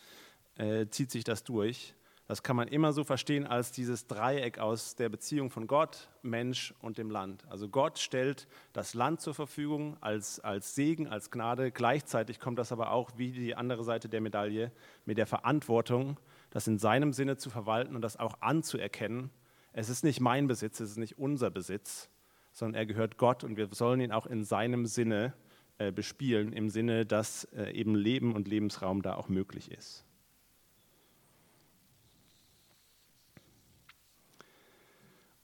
äh, 0.57 0.89
zieht 0.89 1.11
sich 1.11 1.25
das 1.25 1.43
durch. 1.43 1.95
Das 2.27 2.43
kann 2.43 2.57
man 2.57 2.69
immer 2.69 2.95
so 2.95 3.05
verstehen 3.05 3.47
als 3.47 3.71
dieses 3.71 4.07
Dreieck 4.07 4.59
aus 4.59 4.95
der 4.97 5.11
Beziehung 5.11 5.51
von 5.51 5.67
Gott, 5.67 6.09
Mensch 6.23 6.73
und 6.81 6.97
dem 6.97 7.11
Land. 7.11 7.45
Also 7.51 7.69
Gott 7.69 7.99
stellt 7.99 8.49
das 8.73 8.95
Land 8.95 9.21
zur 9.21 9.35
Verfügung 9.35 9.99
als, 10.01 10.41
als 10.41 10.75
Segen, 10.75 11.07
als 11.07 11.31
Gnade. 11.31 11.71
Gleichzeitig 11.71 12.41
kommt 12.41 12.59
das 12.59 12.73
aber 12.73 12.93
auch 12.93 13.11
wie 13.19 13.31
die 13.31 13.55
andere 13.55 13.85
Seite 13.85 14.09
der 14.09 14.23
Medaille 14.23 14.73
mit 15.05 15.19
der 15.19 15.27
Verantwortung, 15.27 16.19
das 16.49 16.67
in 16.67 16.79
seinem 16.79 17.13
Sinne 17.13 17.37
zu 17.37 17.51
verwalten 17.51 17.95
und 17.95 18.01
das 18.01 18.19
auch 18.19 18.41
anzuerkennen. 18.41 19.31
Es 19.75 19.91
ist 19.91 20.03
nicht 20.03 20.21
mein 20.21 20.47
Besitz, 20.47 20.81
es 20.81 20.93
ist 20.93 20.99
nicht 20.99 21.19
unser 21.19 21.51
Besitz, 21.51 22.09
sondern 22.53 22.79
er 22.79 22.87
gehört 22.87 23.19
Gott 23.19 23.45
und 23.45 23.59
wir 23.59 23.69
sollen 23.73 24.01
ihn 24.01 24.13
auch 24.13 24.27
in 24.27 24.45
seinem 24.45 24.87
Sinne 24.87 25.35
äh, 25.77 25.93
bespielen, 25.93 26.55
im 26.55 26.71
Sinne, 26.71 27.05
dass 27.05 27.45
äh, 27.53 27.73
eben 27.73 27.95
Leben 27.95 28.35
und 28.35 28.49
Lebensraum 28.49 29.03
da 29.03 29.17
auch 29.17 29.29
möglich 29.29 29.71
ist. 29.71 30.07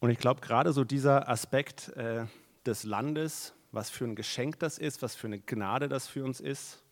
Und 0.00 0.11
ich 0.11 0.19
glaube, 0.19 0.40
gerade 0.40 0.73
so 0.73 0.83
dieser 0.83 1.28
Aspekt 1.28 1.90
äh, 1.90 2.25
des 2.64 2.85
Landes, 2.85 3.54
was 3.71 3.90
für 3.90 4.04
ein 4.04 4.16
Geschenk 4.16 4.59
das 4.59 4.78
ist, 4.78 5.02
was 5.02 5.14
für 5.14 5.26
eine 5.26 5.38
Gnade 5.38 5.88
das 5.88 6.09
für 6.09 6.25
uns 6.25 6.40
ist 6.40 6.83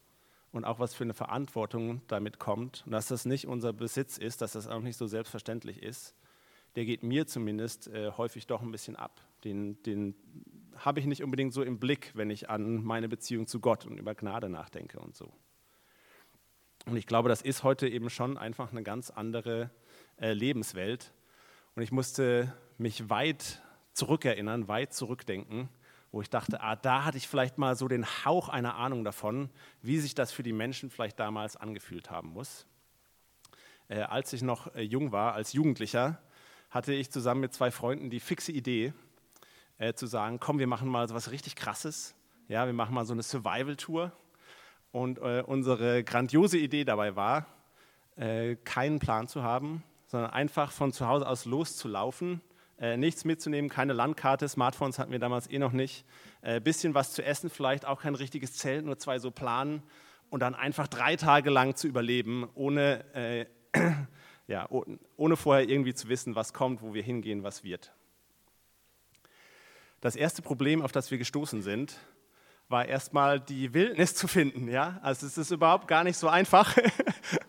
und 0.53 0.65
auch 0.65 0.79
was 0.79 0.95
für 0.95 1.05
eine 1.05 1.15
Verantwortung 1.15 2.03
damit 2.07 2.39
kommt, 2.39 2.83
und 2.87 2.93
dass 2.93 3.09
das 3.09 3.25
nicht 3.25 3.47
unser 3.47 3.73
Besitz 3.73 4.19
ist, 4.19 4.43
dass 4.43 4.53
das 4.53 4.69
auch 4.69 4.81
nicht 4.81 4.97
so 4.97 5.07
selbstverständlich 5.07 5.83
ist, 5.83 6.15
der 6.77 6.85
geht 6.85 7.03
mir 7.03 7.27
zumindest 7.27 7.89
äh, 7.89 8.13
häufig 8.17 8.47
doch 8.47 8.63
ein 8.63 8.71
bisschen 8.71 8.95
ab. 8.95 9.21
Den, 9.43 9.83
den 9.83 10.15
habe 10.77 11.01
ich 11.01 11.07
nicht 11.07 11.25
unbedingt 11.25 11.53
so 11.53 11.63
im 11.63 11.79
Blick, 11.79 12.13
wenn 12.15 12.31
ich 12.31 12.51
an 12.51 12.85
meine 12.85 13.09
Beziehung 13.09 13.47
zu 13.47 13.59
Gott 13.59 13.87
und 13.87 13.99
über 13.99 14.15
Gnade 14.15 14.49
nachdenke 14.49 15.01
und 15.01 15.17
so. 15.17 15.33
Und 16.87 16.97
ich 16.97 17.07
glaube, 17.07 17.29
das 17.29 17.43
ist 17.43 17.63
heute 17.65 17.89
eben 17.89 18.11
schon 18.11 18.37
einfach 18.37 18.71
eine 18.71 18.83
ganz 18.83 19.11
andere 19.11 19.71
äh, 20.21 20.33
Lebenswelt. 20.33 21.13
Und 21.75 21.83
ich 21.83 21.91
musste 21.91 22.53
mich 22.79 23.11
weit 23.11 23.61
zurückerinnern, 23.93 24.69
weit 24.69 24.95
zurückdenken, 24.95 25.69
wo 26.13 26.23
ich 26.23 26.31
dachte, 26.31 26.61
ah, 26.63 26.77
da 26.77 27.05
hatte 27.05 27.19
ich 27.19 27.29
vielleicht 27.29 27.59
mal 27.59 27.77
so 27.77 27.89
den 27.89 28.07
Hauch 28.25 28.49
einer 28.49 28.77
Ahnung 28.77 29.05
davon, 29.05 29.51
wie 29.83 29.99
sich 29.99 30.15
das 30.15 30.33
für 30.33 30.43
die 30.43 30.53
Menschen 30.53 30.91
vielleicht 30.91 31.19
damals 31.19 31.57
angefühlt 31.57 32.11
haben 32.11 32.31
muss. 32.31 32.67
Äh, 33.89 34.01
als 34.03 34.33
ich 34.33 34.43
noch 34.43 34.75
äh, 34.75 34.83
jung 34.83 35.13
war, 35.13 35.35
als 35.35 35.53
Jugendlicher, 35.53 36.23
hatte 36.71 36.93
ich 36.95 37.11
zusammen 37.11 37.41
mit 37.41 37.53
zwei 37.53 37.71
Freunden 37.71 38.11
die 38.11 38.21
fixe 38.21 38.53
Idee, 38.53 38.93
äh, 39.79 39.95
zu 39.95 40.07
sagen, 40.07 40.39
komm, 40.41 40.59
wir 40.59 40.67
machen 40.67 40.89
mal 40.89 41.09
so 41.09 41.15
was 41.15 41.31
richtig 41.31 41.57
Krasses. 41.57 42.15
Ja, 42.49 42.67
wir 42.67 42.73
machen 42.73 42.95
mal 42.95 43.05
so 43.05 43.13
eine 43.13 43.23
Survival-Tour. 43.23 44.13
Und 44.91 45.19
äh, 45.19 45.43
unsere 45.47 46.03
grandiose 46.05 46.59
Idee 46.59 46.85
dabei 46.85 47.17
war, 47.17 47.47
äh, 48.17 48.57
keinen 48.57 48.99
Plan 48.99 49.29
zu 49.29 49.43
haben, 49.43 49.83
sondern 50.07 50.31
einfach 50.31 50.73
von 50.73 50.93
zu 50.93 51.07
Hause 51.07 51.27
aus 51.27 51.45
loszulaufen 51.45 52.41
äh, 52.81 52.97
nichts 52.97 53.25
mitzunehmen, 53.25 53.69
keine 53.71 53.93
Landkarte, 53.93 54.49
Smartphones 54.49 54.99
hatten 54.99 55.13
wir 55.13 55.19
damals 55.19 55.51
eh 55.51 55.59
noch 55.59 55.73
nicht, 55.73 56.05
äh, 56.43 56.61
bisschen 56.61 56.95
was 56.95 57.13
zu 57.13 57.25
essen, 57.25 57.51
vielleicht 57.51 57.85
auch 57.85 58.01
kein 58.01 58.15
richtiges 58.15 58.55
Zelt, 58.55 58.85
nur 58.85 58.99
zwei 58.99 59.19
so 59.19 59.31
Planen 59.31 59.83
und 60.31 60.41
dann 60.41 60.55
einfach 60.55 60.87
drei 60.87 61.17
Tage 61.17 61.51
lang 61.51 61.75
zu 61.75 61.89
überleben, 61.89 62.49
ohne, 62.55 63.05
äh, 63.15 63.47
ja, 64.47 64.69
ohne 65.17 65.37
vorher 65.37 65.69
irgendwie 65.69 65.95
zu 65.95 66.09
wissen, 66.09 66.35
was 66.35 66.53
kommt, 66.53 66.83
wo 66.83 66.95
wir 66.95 67.03
hingehen, 67.03 67.43
was 67.43 67.65
wird. 67.65 67.93
Das 70.01 70.15
erste 70.15 70.43
Problem, 70.43 70.81
auf 70.83 70.93
das 70.93 71.11
wir 71.11 71.19
gestoßen 71.19 71.63
sind, 71.63 71.99
war 72.69 72.87
erstmal 72.87 73.41
die 73.41 73.75
Wildnis 73.75 74.15
zu 74.15 74.29
finden. 74.29 74.69
Ja? 74.69 75.01
Also 75.03 75.27
es 75.27 75.39
ist 75.39 75.51
überhaupt 75.51 75.89
gar 75.89 76.05
nicht 76.05 76.17
so 76.17 76.29
einfach. 76.29 76.77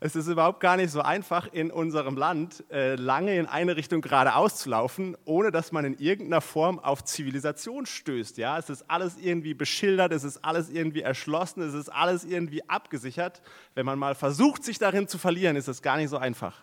Es 0.00 0.14
ist 0.14 0.28
überhaupt 0.28 0.60
gar 0.60 0.76
nicht 0.76 0.92
so 0.92 1.00
einfach, 1.02 1.52
in 1.52 1.72
unserem 1.72 2.16
Land 2.16 2.62
äh, 2.70 2.94
lange 2.94 3.36
in 3.36 3.46
eine 3.46 3.74
Richtung 3.74 4.00
geradeaus 4.00 4.54
zu 4.54 4.70
laufen, 4.70 5.16
ohne 5.24 5.50
dass 5.50 5.72
man 5.72 5.84
in 5.84 5.94
irgendeiner 5.94 6.40
Form 6.40 6.78
auf 6.78 7.02
Zivilisation 7.02 7.84
stößt. 7.84 8.38
Ja? 8.38 8.58
Es 8.58 8.70
ist 8.70 8.88
alles 8.88 9.16
irgendwie 9.18 9.54
beschildert, 9.54 10.12
es 10.12 10.22
ist 10.22 10.44
alles 10.44 10.70
irgendwie 10.70 11.02
erschlossen, 11.02 11.62
es 11.62 11.74
ist 11.74 11.88
alles 11.88 12.24
irgendwie 12.24 12.68
abgesichert. 12.68 13.42
Wenn 13.74 13.86
man 13.86 13.98
mal 13.98 14.14
versucht, 14.14 14.62
sich 14.62 14.78
darin 14.78 15.08
zu 15.08 15.18
verlieren, 15.18 15.56
ist 15.56 15.66
es 15.66 15.82
gar 15.82 15.96
nicht 15.96 16.10
so 16.10 16.16
einfach. 16.16 16.62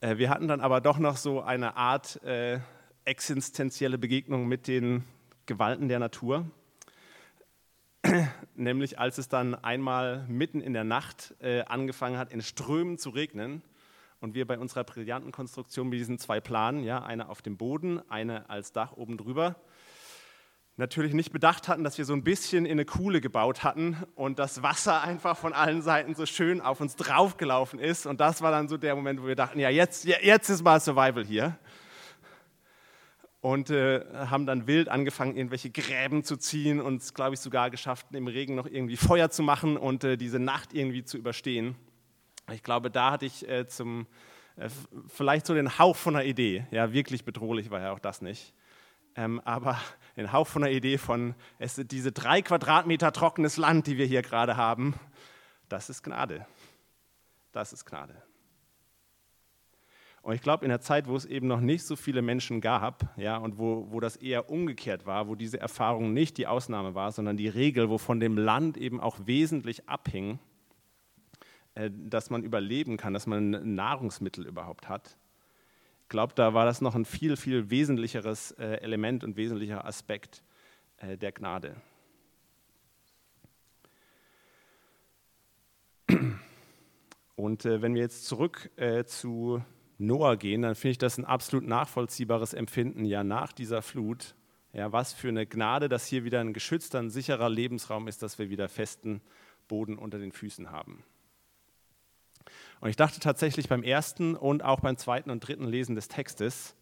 Äh, 0.00 0.18
wir 0.18 0.28
hatten 0.28 0.48
dann 0.48 0.60
aber 0.60 0.82
doch 0.82 0.98
noch 0.98 1.16
so 1.16 1.40
eine 1.40 1.78
Art 1.78 2.22
äh, 2.24 2.58
existenzielle 3.06 3.96
Begegnung 3.96 4.48
mit 4.48 4.68
den 4.68 5.04
Gewalten 5.46 5.88
der 5.88 5.98
Natur 5.98 6.44
nämlich 8.54 8.98
als 8.98 9.18
es 9.18 9.28
dann 9.28 9.54
einmal 9.54 10.24
mitten 10.28 10.60
in 10.60 10.72
der 10.72 10.84
Nacht 10.84 11.34
äh, 11.40 11.62
angefangen 11.62 12.18
hat, 12.18 12.32
in 12.32 12.42
Strömen 12.42 12.98
zu 12.98 13.10
regnen 13.10 13.62
und 14.20 14.34
wir 14.34 14.46
bei 14.46 14.58
unserer 14.58 14.84
brillanten 14.84 15.32
Konstruktion 15.32 15.88
mit 15.88 15.98
diesen 15.98 16.18
zwei 16.18 16.40
Planen, 16.40 16.84
ja, 16.84 17.02
eine 17.02 17.28
auf 17.28 17.42
dem 17.42 17.56
Boden, 17.56 18.00
eine 18.08 18.48
als 18.50 18.72
Dach 18.72 18.92
oben 18.92 19.16
drüber, 19.16 19.56
natürlich 20.76 21.12
nicht 21.12 21.32
bedacht 21.32 21.68
hatten, 21.68 21.84
dass 21.84 21.98
wir 21.98 22.04
so 22.04 22.12
ein 22.12 22.24
bisschen 22.24 22.64
in 22.64 22.72
eine 22.72 22.84
Kuhle 22.84 23.20
gebaut 23.20 23.62
hatten 23.62 23.96
und 24.14 24.38
das 24.38 24.62
Wasser 24.62 25.02
einfach 25.02 25.36
von 25.36 25.52
allen 25.52 25.82
Seiten 25.82 26.14
so 26.14 26.26
schön 26.26 26.60
auf 26.60 26.80
uns 26.80 26.96
draufgelaufen 26.96 27.78
ist. 27.78 28.06
Und 28.06 28.20
das 28.20 28.42
war 28.42 28.50
dann 28.50 28.68
so 28.68 28.78
der 28.78 28.96
Moment, 28.96 29.22
wo 29.22 29.26
wir 29.26 29.36
dachten, 29.36 29.58
ja, 29.58 29.68
jetzt, 29.68 30.04
jetzt 30.04 30.48
ist 30.48 30.62
mal 30.62 30.80
Survival 30.80 31.24
hier 31.24 31.58
und 33.42 33.70
äh, 33.70 34.04
haben 34.14 34.46
dann 34.46 34.68
wild 34.68 34.88
angefangen, 34.88 35.36
irgendwelche 35.36 35.68
Gräben 35.68 36.22
zu 36.22 36.36
ziehen 36.36 36.80
und 36.80 37.02
es, 37.02 37.12
glaube 37.12 37.34
ich, 37.34 37.40
sogar 37.40 37.70
geschafft, 37.70 38.06
im 38.12 38.28
Regen 38.28 38.54
noch 38.54 38.66
irgendwie 38.66 38.96
Feuer 38.96 39.30
zu 39.30 39.42
machen 39.42 39.76
und 39.76 40.04
äh, 40.04 40.16
diese 40.16 40.38
Nacht 40.38 40.72
irgendwie 40.72 41.04
zu 41.04 41.18
überstehen. 41.18 41.74
Ich 42.52 42.62
glaube, 42.62 42.88
da 42.88 43.10
hatte 43.10 43.26
ich 43.26 43.46
äh, 43.48 43.66
zum, 43.66 44.06
äh, 44.56 44.68
vielleicht 45.08 45.46
so 45.46 45.54
den 45.54 45.76
Hauch 45.76 45.96
von 45.96 46.14
einer 46.14 46.24
Idee. 46.24 46.66
Ja, 46.70 46.92
wirklich 46.92 47.24
bedrohlich 47.24 47.72
war 47.72 47.80
ja 47.80 47.92
auch 47.92 47.98
das 47.98 48.22
nicht. 48.22 48.54
Ähm, 49.16 49.40
aber 49.40 49.76
den 50.16 50.32
Hauch 50.32 50.46
von 50.46 50.62
einer 50.62 50.72
Idee 50.72 50.96
von, 50.96 51.34
es 51.58 51.74
sind 51.74 51.90
diese 51.90 52.12
drei 52.12 52.42
Quadratmeter 52.42 53.12
trockenes 53.12 53.56
Land, 53.56 53.88
die 53.88 53.98
wir 53.98 54.06
hier 54.06 54.22
gerade 54.22 54.56
haben, 54.56 54.94
das 55.68 55.90
ist 55.90 56.04
Gnade. 56.04 56.46
Das 57.50 57.72
ist 57.72 57.86
Gnade. 57.86 58.22
Und 60.22 60.34
ich 60.34 60.40
glaube, 60.40 60.64
in 60.64 60.68
der 60.68 60.80
Zeit, 60.80 61.08
wo 61.08 61.16
es 61.16 61.26
eben 61.26 61.48
noch 61.48 61.60
nicht 61.60 61.82
so 61.82 61.96
viele 61.96 62.22
Menschen 62.22 62.60
gab, 62.60 63.12
ja, 63.18 63.36
und 63.36 63.58
wo, 63.58 63.88
wo 63.90 63.98
das 63.98 64.14
eher 64.14 64.50
umgekehrt 64.50 65.04
war, 65.04 65.26
wo 65.26 65.34
diese 65.34 65.58
Erfahrung 65.58 66.12
nicht 66.12 66.38
die 66.38 66.46
Ausnahme 66.46 66.94
war, 66.94 67.10
sondern 67.10 67.36
die 67.36 67.48
Regel, 67.48 67.90
wo 67.90 67.98
von 67.98 68.20
dem 68.20 68.38
Land 68.38 68.76
eben 68.76 69.00
auch 69.00 69.18
wesentlich 69.26 69.88
abhing, 69.88 70.38
äh, 71.74 71.90
dass 71.92 72.30
man 72.30 72.44
überleben 72.44 72.96
kann, 72.96 73.14
dass 73.14 73.26
man 73.26 73.74
Nahrungsmittel 73.74 74.46
überhaupt 74.46 74.88
hat. 74.88 75.16
Ich 76.04 76.08
glaube, 76.08 76.34
da 76.36 76.54
war 76.54 76.66
das 76.66 76.80
noch 76.80 76.94
ein 76.94 77.04
viel, 77.04 77.36
viel 77.36 77.70
wesentlicheres 77.70 78.52
äh, 78.52 78.76
Element 78.76 79.24
und 79.24 79.36
wesentlicher 79.36 79.84
Aspekt 79.84 80.44
äh, 80.98 81.18
der 81.18 81.32
Gnade. 81.32 81.74
Und 87.34 87.64
wenn 87.64 87.94
wir 87.94 88.02
jetzt 88.02 88.26
zurück 88.26 88.70
zu 89.06 89.64
Noah 90.06 90.36
gehen, 90.36 90.62
dann 90.62 90.74
finde 90.74 90.92
ich 90.92 90.98
das 90.98 91.18
ein 91.18 91.24
absolut 91.24 91.66
nachvollziehbares 91.66 92.54
Empfinden, 92.54 93.04
ja, 93.04 93.24
nach 93.24 93.52
dieser 93.52 93.82
Flut. 93.82 94.34
Ja, 94.72 94.90
was 94.90 95.12
für 95.12 95.28
eine 95.28 95.46
Gnade, 95.46 95.88
dass 95.88 96.06
hier 96.06 96.24
wieder 96.24 96.40
ein 96.40 96.54
geschützter, 96.54 96.98
ein 96.98 97.10
sicherer 97.10 97.50
Lebensraum 97.50 98.08
ist, 98.08 98.22
dass 98.22 98.38
wir 98.38 98.48
wieder 98.48 98.68
festen 98.68 99.20
Boden 99.68 99.98
unter 99.98 100.18
den 100.18 100.32
Füßen 100.32 100.70
haben. 100.70 101.04
Und 102.80 102.88
ich 102.88 102.96
dachte 102.96 103.20
tatsächlich 103.20 103.68
beim 103.68 103.82
ersten 103.82 104.34
und 104.34 104.64
auch 104.64 104.80
beim 104.80 104.96
zweiten 104.96 105.30
und 105.30 105.40
dritten 105.40 105.66
Lesen 105.66 105.94
des 105.94 106.08
Textes, 106.08 106.74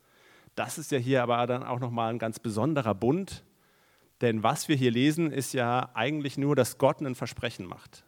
das 0.55 0.79
ist 0.79 0.91
ja 0.93 0.99
hier 0.99 1.23
aber 1.23 1.47
dann 1.47 1.63
auch 1.63 1.81
nochmal 1.81 2.13
ein 2.13 2.19
ganz 2.19 2.39
besonderer 2.39 2.95
Bund, 2.95 3.45
denn 4.21 4.43
was 4.43 4.69
wir 4.69 4.77
hier 4.77 4.91
lesen, 4.91 5.33
ist 5.33 5.53
ja 5.53 5.91
eigentlich 5.95 6.37
nur, 6.37 6.55
dass 6.55 6.79
Gott 6.79 7.01
ein 7.01 7.15
Versprechen 7.15 7.67
macht. 7.67 8.05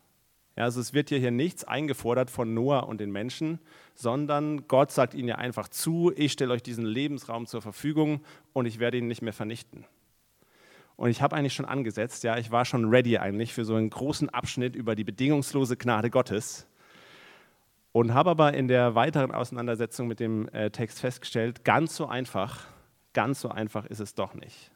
Ja, 0.57 0.65
also 0.65 0.81
es 0.81 0.93
wird 0.93 1.09
hier, 1.09 1.19
hier 1.19 1.31
nichts 1.31 1.65
eingefordert 1.65 2.31
von 2.31 2.53
Noah 2.53 2.87
und 2.87 3.01
den 3.01 3.11
Menschen, 3.11 3.59
sondern 3.95 4.69
Gott 4.69 4.91
sagt 4.91 5.15
ihnen 5.15 5.29
ja 5.29 5.37
einfach 5.37 5.69
zu, 5.69 6.13
ich 6.15 6.33
stelle 6.33 6.53
euch 6.53 6.63
diesen 6.63 6.85
Lebensraum 6.85 7.47
zur 7.47 7.63
Verfügung 7.63 8.21
und 8.53 8.67
ich 8.67 8.79
werde 8.79 8.99
ihn 8.99 9.07
nicht 9.07 9.23
mehr 9.23 9.33
vernichten. 9.33 9.87
Und 10.97 11.09
ich 11.09 11.23
habe 11.23 11.35
eigentlich 11.35 11.55
schon 11.55 11.65
angesetzt, 11.65 12.23
ja, 12.23 12.37
ich 12.37 12.51
war 12.51 12.67
schon 12.67 12.91
ready 12.91 13.17
eigentlich 13.17 13.55
für 13.55 13.65
so 13.65 13.75
einen 13.75 13.89
großen 13.89 14.29
Abschnitt 14.29 14.77
über 14.77 14.95
die 14.95 15.05
bedingungslose 15.05 15.77
Gnade 15.77 16.11
Gottes 16.11 16.67
und 17.93 18.13
habe 18.13 18.31
aber 18.31 18.53
in 18.53 18.69
der 18.69 18.95
weiteren 18.95 19.33
Auseinandersetzung 19.33 20.07
mit 20.07 20.21
dem 20.21 20.49
äh, 20.49 20.71
Text 20.71 21.01
festgestellt, 21.01 21.65
ganz 21.65 21.97
so 21.97 22.07
einfach, 22.07 22.67
ganz 23.15 23.41
so 23.41 23.49
einfach 23.49 23.87
ist 23.87 24.01
es 24.01 24.15
doch 24.15 24.35
nicht. 24.35 24.71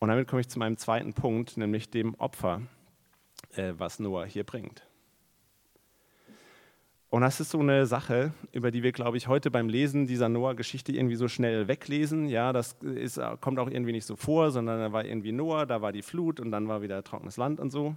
Und 0.00 0.08
damit 0.08 0.28
komme 0.28 0.40
ich 0.40 0.48
zu 0.48 0.58
meinem 0.58 0.76
zweiten 0.76 1.14
Punkt, 1.14 1.56
nämlich 1.56 1.88
dem 1.90 2.14
Opfer 2.16 2.62
äh, 3.56 3.74
was 3.78 3.98
Noah 3.98 4.26
hier 4.26 4.44
bringt. 4.44 4.86
Und 7.08 7.22
das 7.22 7.40
ist 7.40 7.50
so 7.50 7.60
eine 7.60 7.86
Sache, 7.86 8.32
über 8.52 8.70
die 8.70 8.82
wir, 8.82 8.92
glaube 8.92 9.16
ich, 9.16 9.28
heute 9.28 9.50
beim 9.50 9.68
Lesen 9.68 10.06
dieser 10.06 10.28
Noah-Geschichte 10.28 10.92
irgendwie 10.92 11.14
so 11.14 11.28
schnell 11.28 11.68
weglesen. 11.68 12.28
Ja, 12.28 12.52
das 12.52 12.74
ist, 12.82 13.20
kommt 13.40 13.58
auch 13.58 13.70
irgendwie 13.70 13.92
nicht 13.92 14.04
so 14.04 14.16
vor, 14.16 14.50
sondern 14.50 14.80
da 14.80 14.92
war 14.92 15.04
irgendwie 15.04 15.32
Noah, 15.32 15.66
da 15.66 15.80
war 15.80 15.92
die 15.92 16.02
Flut 16.02 16.40
und 16.40 16.50
dann 16.50 16.68
war 16.68 16.82
wieder 16.82 17.02
trockenes 17.04 17.36
Land 17.36 17.60
und 17.60 17.70
so. 17.70 17.96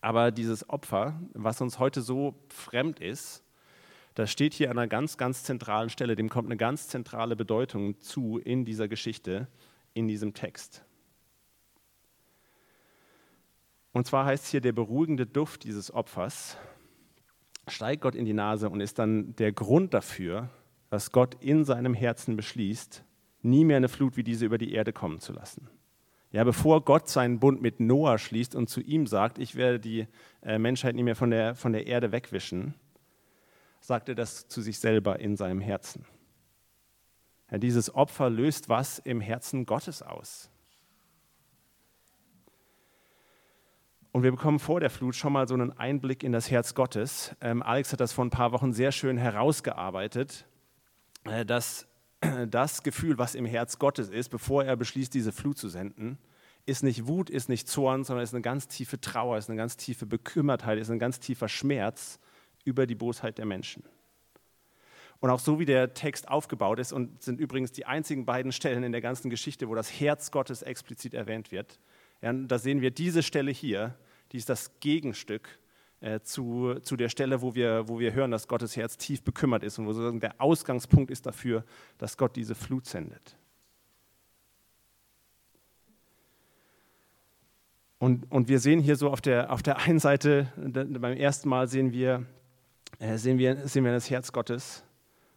Aber 0.00 0.30
dieses 0.30 0.68
Opfer, 0.68 1.20
was 1.32 1.60
uns 1.60 1.78
heute 1.78 2.02
so 2.02 2.34
fremd 2.48 3.00
ist, 3.00 3.44
das 4.14 4.32
steht 4.32 4.52
hier 4.52 4.70
an 4.70 4.78
einer 4.78 4.88
ganz, 4.88 5.16
ganz 5.16 5.44
zentralen 5.44 5.90
Stelle. 5.90 6.16
Dem 6.16 6.28
kommt 6.28 6.48
eine 6.48 6.56
ganz 6.56 6.88
zentrale 6.88 7.36
Bedeutung 7.36 8.00
zu 8.00 8.38
in 8.38 8.64
dieser 8.64 8.88
Geschichte, 8.88 9.46
in 9.94 10.08
diesem 10.08 10.34
Text. 10.34 10.84
Und 13.92 14.06
zwar 14.06 14.26
heißt 14.26 14.44
es 14.44 14.50
hier, 14.50 14.60
der 14.60 14.72
beruhigende 14.72 15.26
Duft 15.26 15.64
dieses 15.64 15.92
Opfers 15.92 16.56
steigt 17.66 18.02
Gott 18.02 18.14
in 18.14 18.24
die 18.24 18.32
Nase 18.32 18.68
und 18.70 18.80
ist 18.80 18.98
dann 18.98 19.34
der 19.36 19.52
Grund 19.52 19.94
dafür, 19.94 20.48
dass 20.90 21.12
Gott 21.12 21.36
in 21.40 21.64
seinem 21.64 21.94
Herzen 21.94 22.36
beschließt, 22.36 23.04
nie 23.42 23.64
mehr 23.64 23.76
eine 23.76 23.88
Flut 23.88 24.16
wie 24.16 24.22
diese 24.22 24.46
über 24.46 24.58
die 24.58 24.72
Erde 24.72 24.92
kommen 24.92 25.20
zu 25.20 25.32
lassen. 25.32 25.68
Ja, 26.30 26.44
bevor 26.44 26.84
Gott 26.84 27.08
seinen 27.08 27.40
Bund 27.40 27.62
mit 27.62 27.80
Noah 27.80 28.18
schließt 28.18 28.54
und 28.54 28.68
zu 28.68 28.80
ihm 28.80 29.06
sagt, 29.06 29.38
ich 29.38 29.54
werde 29.54 29.80
die 29.80 30.06
äh, 30.42 30.58
Menschheit 30.58 30.94
nie 30.94 31.02
mehr 31.02 31.16
von 31.16 31.30
der, 31.30 31.54
von 31.54 31.72
der 31.72 31.86
Erde 31.86 32.12
wegwischen, 32.12 32.74
sagt 33.80 34.10
er 34.10 34.14
das 34.14 34.48
zu 34.48 34.60
sich 34.60 34.78
selber 34.78 35.20
in 35.20 35.36
seinem 35.36 35.60
Herzen. 35.60 36.04
Ja, 37.50 37.56
dieses 37.56 37.94
Opfer 37.94 38.28
löst 38.28 38.68
was 38.68 38.98
im 38.98 39.22
Herzen 39.22 39.64
Gottes 39.64 40.02
aus. 40.02 40.50
Und 44.10 44.22
wir 44.22 44.30
bekommen 44.30 44.58
vor 44.58 44.80
der 44.80 44.90
Flut 44.90 45.14
schon 45.14 45.32
mal 45.32 45.46
so 45.46 45.54
einen 45.54 45.76
Einblick 45.76 46.22
in 46.22 46.32
das 46.32 46.50
Herz 46.50 46.74
Gottes. 46.74 47.36
Ähm, 47.40 47.62
Alex 47.62 47.92
hat 47.92 48.00
das 48.00 48.12
vor 48.12 48.24
ein 48.24 48.30
paar 48.30 48.52
Wochen 48.52 48.72
sehr 48.72 48.90
schön 48.90 49.18
herausgearbeitet, 49.18 50.46
äh, 51.24 51.44
dass 51.44 51.86
das 52.48 52.82
Gefühl, 52.82 53.18
was 53.18 53.34
im 53.34 53.44
Herz 53.44 53.78
Gottes 53.78 54.08
ist, 54.08 54.30
bevor 54.30 54.64
er 54.64 54.76
beschließt, 54.76 55.12
diese 55.12 55.32
Flut 55.32 55.58
zu 55.58 55.68
senden, 55.68 56.18
ist 56.64 56.82
nicht 56.82 57.06
Wut, 57.06 57.30
ist 57.30 57.48
nicht 57.48 57.68
Zorn, 57.68 58.04
sondern 58.04 58.24
ist 58.24 58.34
eine 58.34 58.42
ganz 58.42 58.68
tiefe 58.68 59.00
Trauer, 59.00 59.38
ist 59.38 59.48
eine 59.48 59.56
ganz 59.56 59.76
tiefe 59.76 60.06
Bekümmertheit, 60.06 60.78
ist 60.78 60.90
ein 60.90 60.98
ganz 60.98 61.20
tiefer 61.20 61.48
Schmerz 61.48 62.18
über 62.64 62.86
die 62.86 62.94
Bosheit 62.94 63.38
der 63.38 63.46
Menschen. 63.46 63.84
Und 65.20 65.30
auch 65.30 65.38
so 65.40 65.58
wie 65.58 65.64
der 65.64 65.94
Text 65.94 66.28
aufgebaut 66.28 66.78
ist, 66.78 66.92
und 66.92 67.22
sind 67.22 67.40
übrigens 67.40 67.72
die 67.72 67.86
einzigen 67.86 68.24
beiden 68.24 68.52
Stellen 68.52 68.84
in 68.84 68.92
der 68.92 69.00
ganzen 69.00 69.30
Geschichte, 69.30 69.68
wo 69.68 69.74
das 69.74 69.90
Herz 69.90 70.30
Gottes 70.30 70.62
explizit 70.62 71.14
erwähnt 71.14 71.50
wird, 71.50 71.78
ja, 72.22 72.32
da 72.32 72.58
sehen 72.58 72.80
wir 72.80 72.90
diese 72.90 73.22
Stelle 73.22 73.50
hier, 73.50 73.94
die 74.32 74.38
ist 74.38 74.48
das 74.48 74.78
Gegenstück 74.80 75.58
äh, 76.00 76.20
zu, 76.20 76.74
zu 76.82 76.96
der 76.96 77.08
Stelle, 77.08 77.42
wo 77.42 77.54
wir, 77.54 77.88
wo 77.88 77.98
wir 77.98 78.12
hören, 78.12 78.30
dass 78.30 78.48
Gottes 78.48 78.76
Herz 78.76 78.96
tief 78.96 79.22
bekümmert 79.22 79.62
ist 79.62 79.78
und 79.78 79.86
wo 79.86 79.92
sozusagen 79.92 80.20
der 80.20 80.40
Ausgangspunkt 80.40 81.10
ist 81.10 81.26
dafür, 81.26 81.64
dass 81.98 82.16
Gott 82.16 82.36
diese 82.36 82.54
Flut 82.54 82.86
sendet. 82.86 83.36
Und, 87.98 88.30
und 88.30 88.48
wir 88.48 88.60
sehen 88.60 88.78
hier 88.80 88.94
so 88.94 89.10
auf 89.10 89.20
der, 89.20 89.52
auf 89.52 89.62
der 89.62 89.78
einen 89.78 89.98
Seite, 89.98 90.52
beim 90.56 91.16
ersten 91.16 91.48
Mal 91.48 91.66
sehen 91.66 91.92
wir, 91.92 92.24
äh, 93.00 93.16
sehen, 93.16 93.38
wir, 93.38 93.66
sehen 93.66 93.84
wir 93.84 93.92
das 93.92 94.08
Herz 94.08 94.30
Gottes 94.30 94.84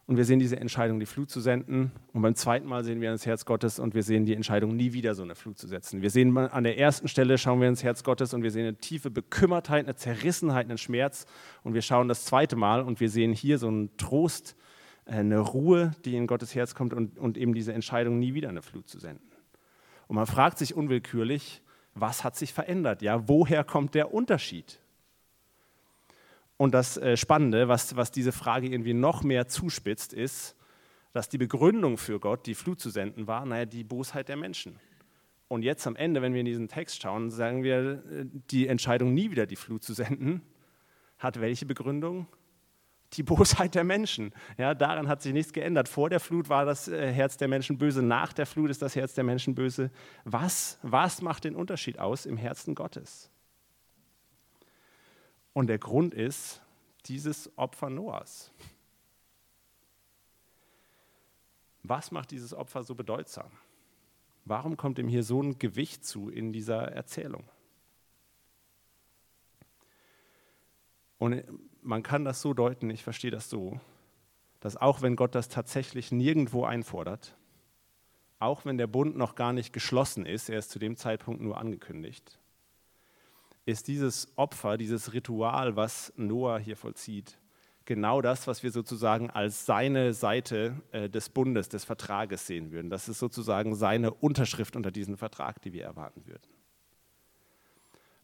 und 0.06 0.16
wir 0.16 0.24
sehen 0.24 0.40
diese 0.40 0.58
Entscheidung, 0.58 0.98
die 0.98 1.06
Flut 1.06 1.30
zu 1.30 1.40
senden. 1.40 1.92
Und 2.12 2.22
beim 2.22 2.34
zweiten 2.34 2.66
Mal 2.66 2.82
sehen 2.82 3.00
wir 3.00 3.12
das 3.12 3.24
Herz 3.24 3.44
Gottes 3.44 3.78
und 3.78 3.94
wir 3.94 4.02
sehen 4.02 4.26
die 4.26 4.34
Entscheidung, 4.34 4.74
nie 4.74 4.92
wieder 4.92 5.14
so 5.14 5.22
eine 5.22 5.36
Flut 5.36 5.58
zu 5.58 5.68
setzen. 5.68 6.02
Wir 6.02 6.10
sehen 6.10 6.36
an 6.36 6.64
der 6.64 6.76
ersten 6.76 7.06
Stelle, 7.06 7.38
schauen 7.38 7.60
wir 7.60 7.68
ins 7.68 7.84
Herz 7.84 8.02
Gottes 8.02 8.34
und 8.34 8.42
wir 8.42 8.50
sehen 8.50 8.66
eine 8.66 8.76
tiefe 8.76 9.10
Bekümmertheit, 9.10 9.86
eine 9.86 9.94
Zerrissenheit, 9.94 10.68
einen 10.68 10.78
Schmerz. 10.78 11.26
Und 11.62 11.74
wir 11.74 11.82
schauen 11.82 12.08
das 12.08 12.24
zweite 12.24 12.56
Mal 12.56 12.82
und 12.82 12.98
wir 12.98 13.08
sehen 13.08 13.32
hier 13.32 13.58
so 13.58 13.68
einen 13.68 13.96
Trost, 13.96 14.56
äh, 15.04 15.12
eine 15.12 15.38
Ruhe, 15.38 15.92
die 16.04 16.16
in 16.16 16.26
Gottes 16.26 16.54
Herz 16.54 16.74
kommt 16.74 16.92
und, 16.92 17.18
und 17.18 17.38
eben 17.38 17.54
diese 17.54 17.72
Entscheidung, 17.72 18.18
nie 18.18 18.34
wieder 18.34 18.48
eine 18.48 18.62
Flut 18.62 18.88
zu 18.88 18.98
senden. 18.98 19.30
Und 20.08 20.16
man 20.16 20.26
fragt 20.26 20.58
sich 20.58 20.74
unwillkürlich, 20.74 21.62
was 21.94 22.24
hat 22.24 22.36
sich 22.36 22.52
verändert? 22.52 23.02
Ja, 23.02 23.28
woher 23.28 23.62
kommt 23.62 23.94
der 23.94 24.12
Unterschied? 24.12 24.81
Und 26.62 26.74
das 26.74 26.96
äh, 26.96 27.16
Spannende, 27.16 27.66
was, 27.66 27.96
was 27.96 28.12
diese 28.12 28.30
Frage 28.30 28.68
irgendwie 28.68 28.94
noch 28.94 29.24
mehr 29.24 29.48
zuspitzt, 29.48 30.12
ist, 30.12 30.54
dass 31.12 31.28
die 31.28 31.36
Begründung 31.36 31.98
für 31.98 32.20
Gott, 32.20 32.46
die 32.46 32.54
Flut 32.54 32.78
zu 32.78 32.88
senden, 32.88 33.26
war, 33.26 33.44
naja, 33.44 33.64
die 33.64 33.82
Bosheit 33.82 34.28
der 34.28 34.36
Menschen. 34.36 34.78
Und 35.48 35.64
jetzt 35.64 35.84
am 35.88 35.96
Ende, 35.96 36.22
wenn 36.22 36.34
wir 36.34 36.38
in 36.38 36.46
diesen 36.46 36.68
Text 36.68 37.02
schauen, 37.02 37.32
sagen 37.32 37.64
wir, 37.64 38.04
äh, 38.08 38.26
die 38.52 38.68
Entscheidung, 38.68 39.12
nie 39.12 39.32
wieder 39.32 39.46
die 39.46 39.56
Flut 39.56 39.82
zu 39.82 39.92
senden, 39.92 40.40
hat 41.18 41.40
welche 41.40 41.66
Begründung? 41.66 42.28
Die 43.14 43.24
Bosheit 43.24 43.74
der 43.74 43.82
Menschen. 43.82 44.32
Ja, 44.56 44.72
daran 44.74 45.08
hat 45.08 45.20
sich 45.20 45.32
nichts 45.32 45.52
geändert. 45.52 45.88
Vor 45.88 46.10
der 46.10 46.20
Flut 46.20 46.48
war 46.48 46.64
das 46.64 46.86
äh, 46.86 47.10
Herz 47.10 47.36
der 47.38 47.48
Menschen 47.48 47.76
böse, 47.76 48.02
nach 48.02 48.32
der 48.32 48.46
Flut 48.46 48.70
ist 48.70 48.82
das 48.82 48.94
Herz 48.94 49.14
der 49.14 49.24
Menschen 49.24 49.56
böse. 49.56 49.90
Was, 50.22 50.78
was 50.82 51.22
macht 51.22 51.42
den 51.42 51.56
Unterschied 51.56 51.98
aus 51.98 52.24
im 52.24 52.36
Herzen 52.36 52.76
Gottes? 52.76 53.31
Und 55.52 55.66
der 55.66 55.78
Grund 55.78 56.14
ist 56.14 56.62
dieses 57.06 57.56
Opfer 57.58 57.90
Noahs. 57.90 58.52
Was 61.82 62.10
macht 62.10 62.30
dieses 62.30 62.54
Opfer 62.54 62.84
so 62.84 62.94
bedeutsam? 62.94 63.50
Warum 64.44 64.76
kommt 64.76 64.98
ihm 64.98 65.08
hier 65.08 65.22
so 65.22 65.42
ein 65.42 65.58
Gewicht 65.58 66.04
zu 66.04 66.30
in 66.30 66.52
dieser 66.52 66.92
Erzählung? 66.92 67.44
Und 71.18 71.44
man 71.82 72.02
kann 72.02 72.24
das 72.24 72.40
so 72.40 72.54
deuten, 72.54 72.90
ich 72.90 73.04
verstehe 73.04 73.30
das 73.30 73.48
so, 73.48 73.80
dass 74.60 74.76
auch 74.76 75.02
wenn 75.02 75.16
Gott 75.16 75.34
das 75.34 75.48
tatsächlich 75.48 76.10
nirgendwo 76.10 76.64
einfordert, 76.64 77.36
auch 78.38 78.64
wenn 78.64 78.78
der 78.78 78.88
Bund 78.88 79.16
noch 79.16 79.36
gar 79.36 79.52
nicht 79.52 79.72
geschlossen 79.72 80.26
ist, 80.26 80.48
er 80.48 80.58
ist 80.58 80.70
zu 80.70 80.80
dem 80.80 80.96
Zeitpunkt 80.96 81.40
nur 81.40 81.58
angekündigt, 81.58 82.40
ist 83.64 83.88
dieses 83.88 84.32
Opfer, 84.36 84.76
dieses 84.76 85.12
Ritual, 85.12 85.76
was 85.76 86.12
Noah 86.16 86.58
hier 86.58 86.76
vollzieht, 86.76 87.38
genau 87.84 88.20
das, 88.20 88.46
was 88.46 88.62
wir 88.62 88.70
sozusagen 88.70 89.30
als 89.30 89.66
seine 89.66 90.14
Seite 90.14 90.80
äh, 90.92 91.08
des 91.08 91.28
Bundes, 91.28 91.68
des 91.68 91.84
Vertrages 91.84 92.46
sehen 92.46 92.70
würden. 92.72 92.90
Das 92.90 93.08
ist 93.08 93.18
sozusagen 93.18 93.74
seine 93.74 94.12
Unterschrift 94.12 94.76
unter 94.76 94.90
diesen 94.90 95.16
Vertrag, 95.16 95.60
die 95.62 95.72
wir 95.72 95.84
erwarten 95.84 96.26
würden. 96.26 96.48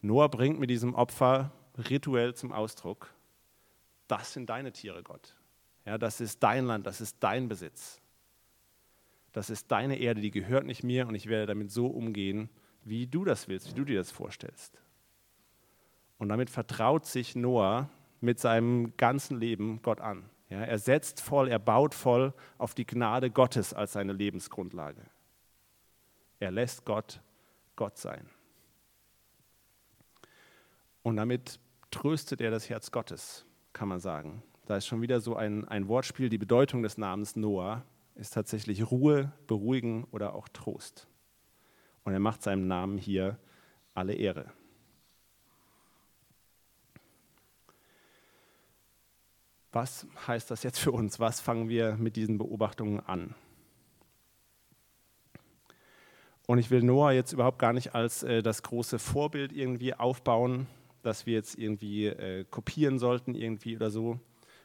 Noah 0.01 0.29
bringt 0.29 0.61
mit 0.61 0.71
diesem 0.71 0.95
Opfer 0.95 1.53
rituell 1.77 2.35
zum 2.35 2.53
Ausdruck, 2.53 3.13
das 4.09 4.33
sind 4.33 4.49
deine 4.49 4.73
Tiere, 4.73 5.03
Gott. 5.03 5.37
Ja, 5.85 5.99
das 5.99 6.21
ist 6.21 6.43
dein 6.43 6.65
Land, 6.65 6.87
das 6.87 7.01
ist 7.01 7.17
dein 7.21 7.49
Besitz. 7.49 8.01
Das 9.33 9.51
ist 9.51 9.71
deine 9.71 9.99
Erde, 9.99 10.21
die 10.21 10.31
gehört 10.31 10.65
nicht 10.65 10.83
mir 10.83 11.07
und 11.07 11.15
ich 11.15 11.27
werde 11.27 11.47
damit 11.47 11.71
so 11.71 11.87
umgehen, 11.87 12.49
wie 12.85 13.07
du 13.07 13.25
das 13.25 13.49
willst, 13.49 13.69
wie 13.69 13.75
du 13.75 13.85
dir 13.85 13.99
das 13.99 14.11
vorstellst. 14.11 14.81
Und 16.19 16.29
damit 16.29 16.51
vertraut 16.51 17.07
sich 17.07 17.37
Noah 17.37 17.89
mit 18.21 18.41
seinem 18.41 18.97
ganzen 18.97 19.39
Leben 19.39 19.81
Gott 19.83 20.01
an. 20.01 20.29
Ja, 20.51 20.61
er 20.61 20.79
setzt 20.79 21.21
voll, 21.21 21.49
er 21.49 21.59
baut 21.59 21.95
voll 21.95 22.33
auf 22.57 22.75
die 22.75 22.87
Gnade 22.87 23.31
Gottes 23.31 23.75
als 23.75 23.93
seine 23.93 24.13
Lebensgrundlage. 24.13 25.03
Er 26.41 26.51
lässt 26.51 26.85
Gott 26.85 27.21
Gott 27.79 27.97
sein. 27.97 28.29
Und 31.03 31.17
damit 31.17 31.61
tröstet 31.93 32.41
er 32.41 32.51
das 32.51 32.69
Herz 32.69 32.91
Gottes, 32.91 33.47
kann 33.73 33.87
man 33.87 34.01
sagen. 34.01 34.43
Da 34.67 34.77
ist 34.77 34.87
schon 34.87 35.01
wieder 35.01 35.21
so 35.21 35.37
ein, 35.37 35.67
ein 35.69 35.87
Wortspiel. 35.87 36.29
Die 36.29 36.39
Bedeutung 36.39 36.83
des 36.83 36.99
Namens 36.99 37.37
Noah 37.37 37.85
ist 38.17 38.35
tatsächlich 38.35 38.91
Ruhe, 38.91 39.33
Beruhigen 39.47 40.05
oder 40.11 40.35
auch 40.35 40.49
Trost. 40.49 41.07
Und 42.03 42.15
er 42.15 42.19
macht 42.19 42.43
seinem 42.43 42.67
Namen 42.67 42.99
hier 42.99 43.39
alle 43.95 44.15
Ehre. 44.15 44.51
Was 49.73 50.07
heißt 50.27 50.51
das 50.51 50.63
jetzt 50.63 50.79
für 50.79 50.93
uns? 50.93 51.21
Was 51.21 51.41
fangen 51.41 51.69
wir 51.69 51.97
mit 51.97 52.17
diesen 52.17 52.39
Beobachtungen 52.39 53.01
an? 53.01 53.35
Und 56.47 56.59
ich 56.59 56.71
will 56.71 56.83
Noah 56.83 57.13
jetzt 57.13 57.33
überhaupt 57.33 57.59
gar 57.59 57.75
nicht 57.75 57.95
als 57.95 58.23
äh, 58.23 58.43
das 58.43 58.63
große 58.63 58.99
Vorbild 58.99 59.53
irgendwie 59.53 59.93
aufbauen, 59.93 60.67
das 61.03 61.27
wir 61.27 61.35
jetzt 61.35 61.59
irgendwie 61.59 62.07
äh, 62.07 62.45
kopieren 62.51 62.99
sollten 62.99 63.35
irgendwie 63.35 63.77
oder 63.77 63.91
so. 63.91 64.19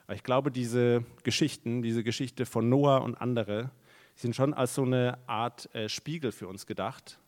Aber 0.05 0.15
ich 0.15 0.23
glaube, 0.23 0.49
diese 0.49 1.03
Geschichten, 1.23 1.81
diese 1.81 2.03
Geschichte 2.03 2.45
von 2.45 2.69
Noah 2.69 3.01
und 3.01 3.15
andere, 3.15 3.71
sind 4.15 4.35
schon 4.35 4.53
als 4.53 4.75
so 4.75 4.83
eine 4.83 5.17
Art 5.27 5.73
äh, 5.75 5.89
Spiegel 5.89 6.31
für 6.31 6.47
uns 6.47 6.65
gedacht, 6.65 7.19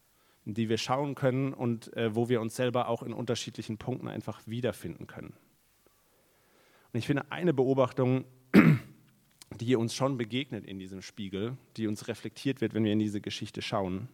in 0.46 0.54
die 0.54 0.70
wir 0.70 0.78
schauen 0.78 1.16
können 1.16 1.54
und 1.54 1.96
äh, 1.98 2.16
wo 2.16 2.30
wir 2.30 2.40
uns 2.40 2.56
selber 2.56 2.88
auch 2.88 3.04
in 3.04 3.12
unterschiedlichen 3.12 3.78
Punkten 3.78 4.08
einfach 4.08 4.42
wiederfinden 4.46 5.08
können. 5.08 5.34
Und 6.96 7.00
ich 7.00 7.08
finde 7.08 7.30
eine 7.30 7.54
Beobachtung, 7.54 8.24
die 9.60 9.76
uns 9.76 9.94
schon 9.94 10.18
begegnet 10.18 10.66
in 10.66 10.80
diesem 10.80 11.02
Spiegel, 11.02 11.58
die 11.76 11.88
uns 11.88 12.08
reflektiert 12.08 12.62
wird, 12.62 12.74
wenn 12.74 12.86
wir 12.86 12.94
in 12.94 13.00
diese 13.00 13.20
Geschichte 13.20 13.62
schauen, 13.62 14.08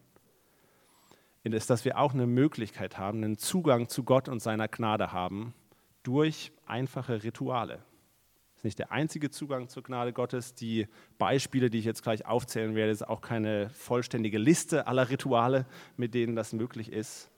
ist, 1.43 1.69
dass 1.69 1.85
wir 1.85 1.99
auch 1.99 2.15
eine 2.15 2.25
Möglichkeit 2.25 2.97
haben, 2.97 3.23
einen 3.23 3.37
Zugang 3.37 3.87
zu 3.87 4.03
Gott 4.03 4.27
und 4.27 4.41
seiner 4.41 4.67
Gnade 4.67 5.11
haben 5.11 5.53
durch 6.01 6.53
einfache 6.65 7.21
Rituale. 7.21 7.73
Das 7.75 8.61
ist 8.61 8.63
nicht 8.63 8.79
der 8.79 8.91
einzige 8.91 9.29
Zugang 9.29 9.69
zur 9.69 9.83
Gnade 9.83 10.11
Gottes. 10.11 10.55
Die 10.55 10.87
Beispiele, 11.19 11.69
die 11.69 11.77
ich 11.77 11.85
jetzt 11.85 12.01
gleich 12.01 12.25
aufzählen 12.25 12.73
werde, 12.73 12.91
ist 12.91 13.07
auch 13.07 13.21
keine 13.21 13.69
vollständige 13.69 14.39
Liste 14.39 14.87
aller 14.87 15.11
Rituale, 15.11 15.67
mit 15.97 16.15
denen 16.15 16.35
das 16.35 16.51
möglich 16.51 16.91
ist. 16.91 17.29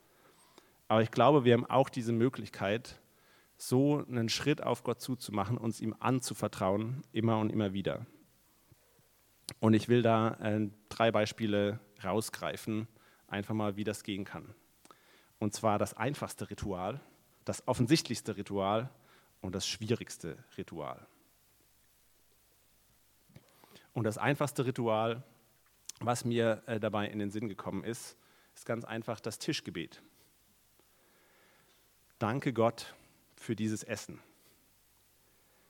Aber 0.88 1.02
ich 1.02 1.12
glaube, 1.12 1.44
wir 1.44 1.52
haben 1.52 1.66
auch 1.66 1.90
diese 1.90 2.14
Möglichkeit, 2.14 3.02
so 3.68 4.06
einen 4.06 4.30
Schritt 4.30 4.62
auf 4.62 4.84
Gott 4.84 5.02
zuzumachen, 5.02 5.58
uns 5.58 5.80
ihm 5.80 5.96
anzuvertrauen, 6.00 7.02
immer 7.12 7.40
und 7.40 7.50
immer 7.50 7.74
wieder. 7.74 8.06
Und 9.60 9.74
ich 9.74 9.88
will 9.88 10.02
da 10.02 10.34
äh, 10.42 10.70
drei 10.90 11.12
Beispiele 11.12 11.80
rausgreifen, 12.04 12.88
einfach 13.28 13.54
mal, 13.54 13.78
wie 13.78 13.84
das 13.84 14.04
gehen 14.04 14.26
kann. 14.26 14.54
Und 15.40 15.54
zwar 15.54 15.80
das 15.80 15.96
einfachste 15.96 16.50
Ritual, 16.50 17.00
das 17.46 17.68
offensichtlichste 17.68 18.36
Ritual 18.36 18.90
und 19.42 19.56
das 19.56 19.68
schwierigste 19.68 20.38
Ritual. 20.58 21.06
Und 23.94 24.04
das 24.04 24.18
einfachste 24.18 24.66
Ritual, 24.66 25.24
was 26.00 26.26
mir 26.26 26.64
äh, 26.66 26.80
dabei 26.80 27.08
in 27.08 27.20
den 27.20 27.32
Sinn 27.32 27.48
gekommen 27.48 27.84
ist, 27.84 28.18
ist 28.56 28.66
ganz 28.66 28.84
einfach 28.84 29.20
das 29.20 29.40
Tischgebet. 29.40 30.02
Danke 32.20 32.54
Gott 32.54 32.94
für 33.44 33.56
dieses 33.56 33.84
Essen. 33.84 34.20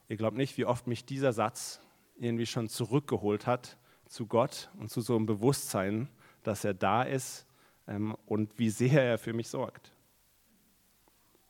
Ihr 0.07 0.17
glaubt 0.17 0.37
nicht, 0.37 0.57
wie 0.57 0.65
oft 0.65 0.87
mich 0.87 1.05
dieser 1.05 1.33
Satz 1.33 1.81
irgendwie 2.17 2.45
schon 2.45 2.69
zurückgeholt 2.69 3.47
hat 3.47 3.77
zu 4.07 4.27
Gott 4.27 4.69
und 4.77 4.89
zu 4.89 5.01
so 5.01 5.15
einem 5.15 5.25
Bewusstsein, 5.25 6.07
dass 6.43 6.63
er 6.63 6.73
da 6.73 7.03
ist 7.03 7.45
ähm, 7.87 8.15
und 8.25 8.59
wie 8.59 8.69
sehr 8.69 9.03
er 9.03 9.17
für 9.17 9.33
mich 9.33 9.49
sorgt. 9.49 9.91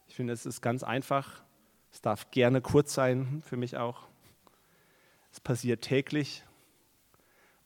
Ich 0.08 0.16
finde, 0.16 0.34
es 0.34 0.46
ist 0.46 0.62
ganz 0.62 0.84
einfach. 0.84 1.44
Es 1.92 2.02
darf 2.02 2.32
gerne 2.32 2.62
kurz 2.62 2.94
sein, 2.94 3.42
für 3.46 3.58
mich 3.58 3.78
auch. 3.78 4.08
Es 5.32 5.40
passiert 5.40 5.82
täglich. 5.82 6.44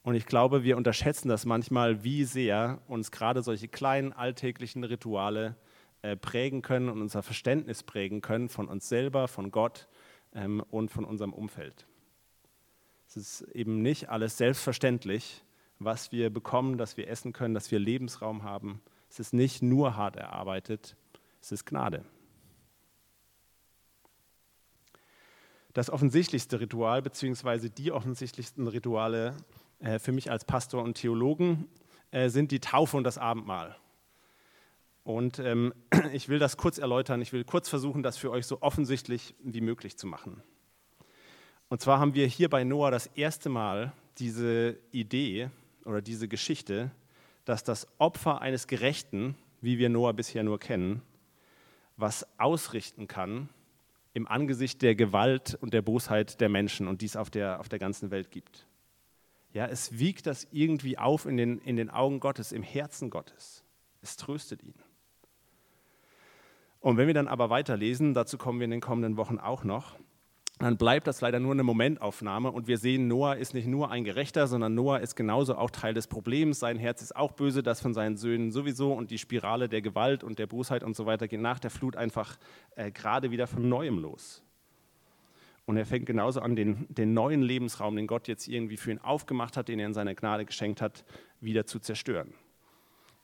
Und 0.02 0.15
ich 0.15 0.26
glaube, 0.26 0.63
wir 0.63 0.78
unterschätzen 0.78 1.28
das 1.28 1.46
manchmal, 1.46 2.04
wie 2.04 2.24
sehr 2.24 2.82
uns 2.88 3.12
gerade 3.12 3.43
solche 3.43 3.67
kleinen 3.67 4.13
alltäglichen 4.13 4.84
Rituale 4.84 5.58
prägen 6.16 6.62
können 6.62 6.90
und 6.90 7.02
unser 7.02 7.24
Verständnis 7.24 7.84
prägen 7.84 8.22
können 8.22 8.50
von 8.50 8.68
uns 8.68 8.88
selber, 8.88 9.28
von 9.28 9.52
Gott 9.52 9.88
ähm, 10.34 10.64
und 10.70 10.92
von 10.92 11.06
unserem 11.06 11.34
Umfeld. 11.34 11.88
Es 13.08 13.18
ist 13.18 13.42
eben 13.54 13.82
nicht 13.82 14.10
alles 14.10 14.38
selbstverständlich, 14.38 15.44
was 15.80 16.12
wir 16.12 16.30
bekommen, 16.30 16.78
dass 16.78 16.98
wir 16.98 17.08
essen 17.08 17.34
können, 17.34 17.54
dass 17.54 17.72
wir 17.72 17.80
Lebensraum 17.80 18.44
haben. 18.44 18.82
Es 19.10 19.20
ist 19.20 19.34
nicht 19.34 19.62
nur 19.62 19.96
hart 19.96 20.16
erarbeitet, 20.16 20.96
es 21.42 21.52
ist 21.52 21.66
Gnade. 21.66 22.04
Das 25.74 25.90
offensichtlichste 25.90 26.60
Ritual, 26.60 27.02
beziehungsweise 27.02 27.70
die 27.70 27.92
offensichtlichsten 27.92 28.68
Rituale 28.68 29.38
äh, 29.80 30.00
für 30.00 30.12
mich 30.12 30.32
als 30.32 30.44
Pastor 30.44 30.84
und 30.84 30.96
Theologen, 30.96 31.68
äh, 32.12 32.30
sind 32.30 32.52
die 32.52 32.60
Taufe 32.60 32.98
und 32.98 33.04
das 33.04 33.18
Abendmahl. 33.18 33.78
Und 35.08 35.39
ähm, 35.39 35.74
ich 36.12 36.28
will 36.28 36.38
das 36.38 36.58
kurz 36.58 36.80
erläutern. 36.80 37.22
Ich 37.22 37.32
will 37.32 37.46
kurz 37.46 37.70
versuchen, 37.70 38.04
das 38.04 38.17
für 38.17 38.30
euch 38.30 38.46
so 38.46 38.62
offensichtlich 38.62 39.36
wie 39.41 39.62
möglich 39.62 39.98
zu 39.98 40.06
machen. 40.06 40.43
Und 41.70 41.80
zwar 41.80 42.00
haben 42.00 42.13
wir 42.13 42.28
hier 42.28 42.50
bei 42.50 42.65
Noah 42.65 42.91
das 42.91 43.08
erste 43.08 43.48
Mal 43.48 43.93
diese 44.17 44.78
Idee 44.91 45.50
oder 45.86 46.02
diese 46.02 46.28
Geschichte, 46.28 46.91
dass 47.46 47.63
das 47.63 47.88
Opfer 48.00 48.41
eines 48.41 48.67
Gerechten, 48.67 49.36
wie 49.62 49.78
wir 49.78 49.88
Noah 49.88 50.12
bisher 50.12 50.43
nur 50.43 50.60
kennen, 50.60 51.02
was 51.96 52.28
ausrichten 52.38 53.08
kann 53.08 53.48
im 54.13 54.28
Angesicht 54.28 54.82
der 54.82 54.96
Gewalt 54.96 55.58
und 55.62 55.74
der 55.74 55.84
Bosheit 55.84 56.41
der 56.41 56.50
Menschen 56.50 56.86
und 56.86 57.02
dies 57.02 57.15
auf 57.15 57.30
der, 57.30 57.62
auf 57.62 57.70
der 57.70 57.80
ganzen 57.80 58.12
Welt 58.12 58.30
gibt. 58.30 58.67
Ja, 59.54 59.67
es 59.67 60.00
wiegt 60.00 60.28
das 60.28 60.50
irgendwie 60.52 60.98
auf 60.98 61.26
in 61.26 61.38
den, 61.38 61.60
in 61.60 61.78
den 61.78 61.89
Augen 61.89 62.20
Gottes, 62.20 62.52
im 62.52 62.63
Herzen 62.63 63.10
Gottes. 63.10 63.63
Es 64.02 64.17
tröstet 64.17 64.62
ihn. 64.63 64.74
Und 66.80 66.98
wenn 66.98 67.08
wir 67.08 67.13
dann 67.13 67.28
aber 67.28 67.50
weiterlesen, 67.50 68.13
dazu 68.13 68.38
kommen 68.38 68.60
wir 68.60 68.66
in 68.66 68.72
den 68.72 68.82
kommenden 68.82 69.18
Wochen 69.18 69.38
auch 69.40 69.63
noch, 69.63 69.98
dann 70.60 70.78
bleibt 70.78 71.06
das 71.06 71.22
leider 71.22 71.40
nur 71.40 71.52
eine 71.52 71.63
Momentaufnahme 71.63 72.52
und 72.52 72.68
wir 72.68 72.80
sehen, 72.80 73.08
Noah 73.08 73.36
ist 73.36 73.54
nicht 73.54 73.68
nur 73.68 73.92
ein 73.92 74.04
Gerechter, 74.04 74.48
sondern 74.48 74.74
Noah 74.74 75.00
ist 75.00 75.16
genauso 75.16 75.56
auch 75.56 75.70
Teil 75.70 75.94
des 75.94 76.08
Problems. 76.08 76.60
Sein 76.60 76.80
Herz 76.80 77.04
ist 77.04 77.16
auch 77.16 77.34
böse, 77.34 77.62
das 77.62 77.80
von 77.80 77.94
seinen 77.94 78.18
Söhnen 78.18 78.52
sowieso 78.52 78.92
und 78.94 79.12
die 79.12 79.20
Spirale 79.20 79.70
der 79.70 79.84
Gewalt 79.84 80.24
und 80.24 80.40
der 80.40 80.48
Bosheit 80.48 80.84
und 80.84 80.96
so 80.96 81.06
weiter 81.06 81.28
geht 81.28 81.42
nach 81.42 81.60
der 81.60 81.70
Flut 81.70 81.96
einfach 81.96 82.38
äh, 82.76 82.92
gerade 82.92 83.30
wieder 83.30 83.46
von 83.46 83.70
neuem 83.70 84.00
los. 84.00 84.44
Und 85.68 85.78
er 85.78 85.86
fängt 85.86 86.06
genauso 86.08 86.40
an, 86.40 86.56
den, 86.56 86.88
den 86.90 87.13
neuen 87.13 87.44
Lebensraum, 87.44 87.96
den 87.96 88.08
Gott 88.08 88.28
jetzt 88.28 88.48
irgendwie 88.48 88.78
für 88.78 88.90
ihn 88.90 89.00
aufgemacht 89.00 89.58
hat, 89.58 89.68
den 89.68 89.80
er 89.80 89.88
in 89.88 89.94
seiner 89.94 90.16
Gnade 90.16 90.46
geschenkt 90.46 90.82
hat, 90.82 91.04
wieder 91.40 91.68
zu 91.68 91.78
zerstören. 91.80 92.34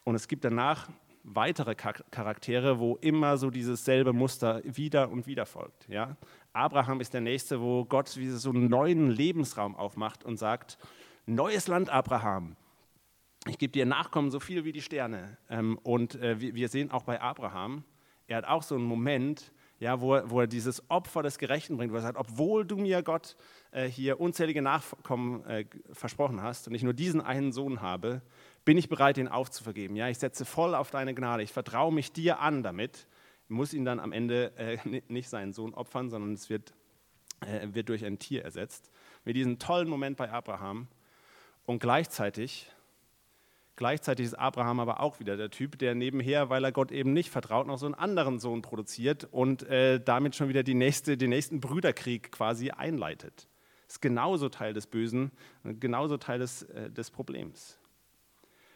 Und 0.04 0.16
es 0.16 0.28
gibt 0.28 0.44
danach 0.44 0.90
weitere 1.24 1.76
Charaktere, 1.76 2.80
wo 2.80 2.96
immer 2.98 3.38
so 3.38 3.50
dieses 3.50 3.86
selbe 3.86 4.14
Muster 4.14 4.62
wieder 4.64 5.10
und 5.10 5.26
wieder 5.26 5.46
folgt. 5.46 5.88
Ja? 5.88 6.18
Abraham 6.52 7.00
ist 7.02 7.14
der 7.14 7.22
Nächste, 7.22 7.62
wo 7.62 7.86
Gott 7.86 8.10
so 8.10 8.50
einen 8.50 8.70
neuen 8.70 9.10
Lebensraum 9.10 9.76
aufmacht 9.76 10.24
und 10.24 10.38
sagt, 10.38 10.78
neues 11.26 11.68
Land 11.68 11.90
Abraham, 11.90 12.56
ich 13.48 13.58
gebe 13.58 13.72
dir 13.72 13.86
Nachkommen 13.86 14.32
so 14.32 14.40
viel 14.40 14.66
wie 14.66 14.72
die 14.72 14.82
Sterne. 14.82 15.38
Ähm, 15.50 15.78
und 15.84 16.16
äh, 16.16 16.40
wir 16.40 16.70
sehen 16.70 16.92
auch 16.92 17.04
bei 17.04 17.22
Abraham, 17.22 17.84
er 18.28 18.38
hat 18.38 18.46
auch 18.46 18.64
so 18.64 18.76
einen 18.76 18.86
Moment, 18.86 19.52
ja, 19.80 20.00
wo, 20.00 20.16
er, 20.16 20.30
wo 20.30 20.40
er 20.40 20.48
dieses 20.48 20.90
Opfer 20.90 21.24
des 21.24 21.38
Gerechten 21.38 21.76
bringt, 21.76 21.92
wo 21.92 21.98
er 21.98 22.02
sagt, 22.02 22.18
obwohl 22.18 22.66
du 22.66 22.78
mir 22.78 23.04
Gott 23.04 23.36
äh, 23.72 23.88
hier 23.88 24.20
unzählige 24.20 24.62
Nachkommen 24.62 25.44
äh, 25.46 25.66
versprochen 25.92 26.42
hast 26.42 26.68
und 26.68 26.74
ich 26.74 26.84
nur 26.84 26.94
diesen 26.94 27.20
einen 27.20 27.52
Sohn 27.52 27.82
habe, 27.82 28.22
bin 28.66 28.78
ich 28.78 28.90
bereit, 28.90 29.18
ihn 29.18 29.28
aufzuvergeben. 29.28 29.96
Ja, 29.96 30.08
ich 30.10 30.18
setze 30.18 30.46
voll 30.46 30.76
auf 30.76 30.92
deine 30.92 31.14
Gnade. 31.14 31.44
Ich 31.44 31.52
vertraue 31.52 31.94
mich 31.94 32.12
dir 32.12 32.40
an 32.40 32.64
damit. 32.64 33.08
Muss 33.50 33.74
ihn 33.74 33.86
dann 33.86 34.00
am 34.00 34.12
Ende 34.12 34.54
äh, 34.58 34.78
nicht 35.08 35.30
seinen 35.30 35.54
Sohn 35.54 35.74
opfern, 35.74 36.10
sondern 36.10 36.34
es 36.34 36.50
wird, 36.50 36.74
äh, 37.42 37.68
wird 37.74 37.90
durch 37.90 38.06
ein 38.06 38.20
Tier 38.20 38.44
ersetzt. 38.44 38.90
Mit 39.26 39.36
diesem 39.36 39.60
tollen 39.60 39.90
Moment 39.90 40.18
bei 40.18 40.32
Abraham. 40.32 40.88
Und 41.66 41.80
gleichzeitig, 41.80 42.70
gleichzeitig 43.76 44.28
ist 44.28 44.34
Abraham 44.34 44.80
aber 44.80 45.00
auch 45.02 45.20
wieder 45.20 45.38
der 45.38 45.50
Typ, 45.50 45.78
der 45.78 45.96
nebenher, 45.96 46.50
weil 46.50 46.64
er 46.64 46.72
Gott 46.72 46.92
eben 46.92 47.14
nicht 47.14 47.30
vertraut, 47.30 47.68
noch 47.68 47.78
so 47.78 47.86
einen 47.86 47.96
anderen 47.96 48.40
Sohn 48.40 48.62
produziert 48.62 49.28
und 49.32 49.64
äh, 49.64 50.02
damit 50.04 50.36
schon 50.36 50.50
wieder 50.50 50.64
die 50.64 50.74
nächste, 50.74 51.18
den 51.18 51.30
nächsten 51.30 51.60
Brüderkrieg 51.62 52.32
quasi 52.32 52.72
einleitet. 52.72 53.48
ist 53.88 54.02
genauso 54.02 54.50
Teil 54.50 54.74
des 54.74 54.88
Bösen, 54.88 55.32
genauso 55.64 56.18
Teil 56.18 56.40
des, 56.40 56.64
äh, 56.64 56.90
des 56.90 57.12
Problems. 57.12 57.78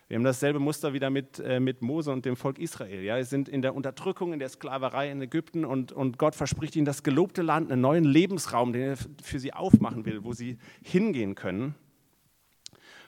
Wir 0.08 0.16
haben 0.16 0.24
dasselbe 0.24 0.60
Muster 0.60 0.94
wieder 0.94 1.10
mit, 1.10 1.38
äh, 1.40 1.60
mit 1.60 1.82
Mose 1.82 2.14
und 2.14 2.24
dem 2.24 2.38
Volk 2.38 2.60
Israel. 2.60 3.04
Ja, 3.04 3.22
sie 3.22 3.30
sind 3.30 3.50
in 3.50 3.62
der 3.62 3.76
Unterdrückung, 3.76 4.32
in 4.32 4.40
der 4.40 4.48
Sklaverei 4.48 5.12
in 5.12 5.22
Ägypten 5.22 5.66
und, 5.66 5.92
und 5.92 6.18
Gott 6.18 6.34
verspricht 6.34 6.78
ihnen 6.78 6.86
das 6.86 7.04
gelobte 7.04 7.42
Land, 7.42 7.70
einen 7.70 7.82
neuen 7.82 8.06
Lebensraum, 8.06 8.72
den 8.72 8.82
er 8.84 8.98
für 9.22 9.40
sie 9.40 9.52
aufmachen 9.52 10.06
will, 10.06 10.24
wo 10.24 10.32
sie 10.32 10.60
hingehen 10.82 11.36
können. 11.36 11.76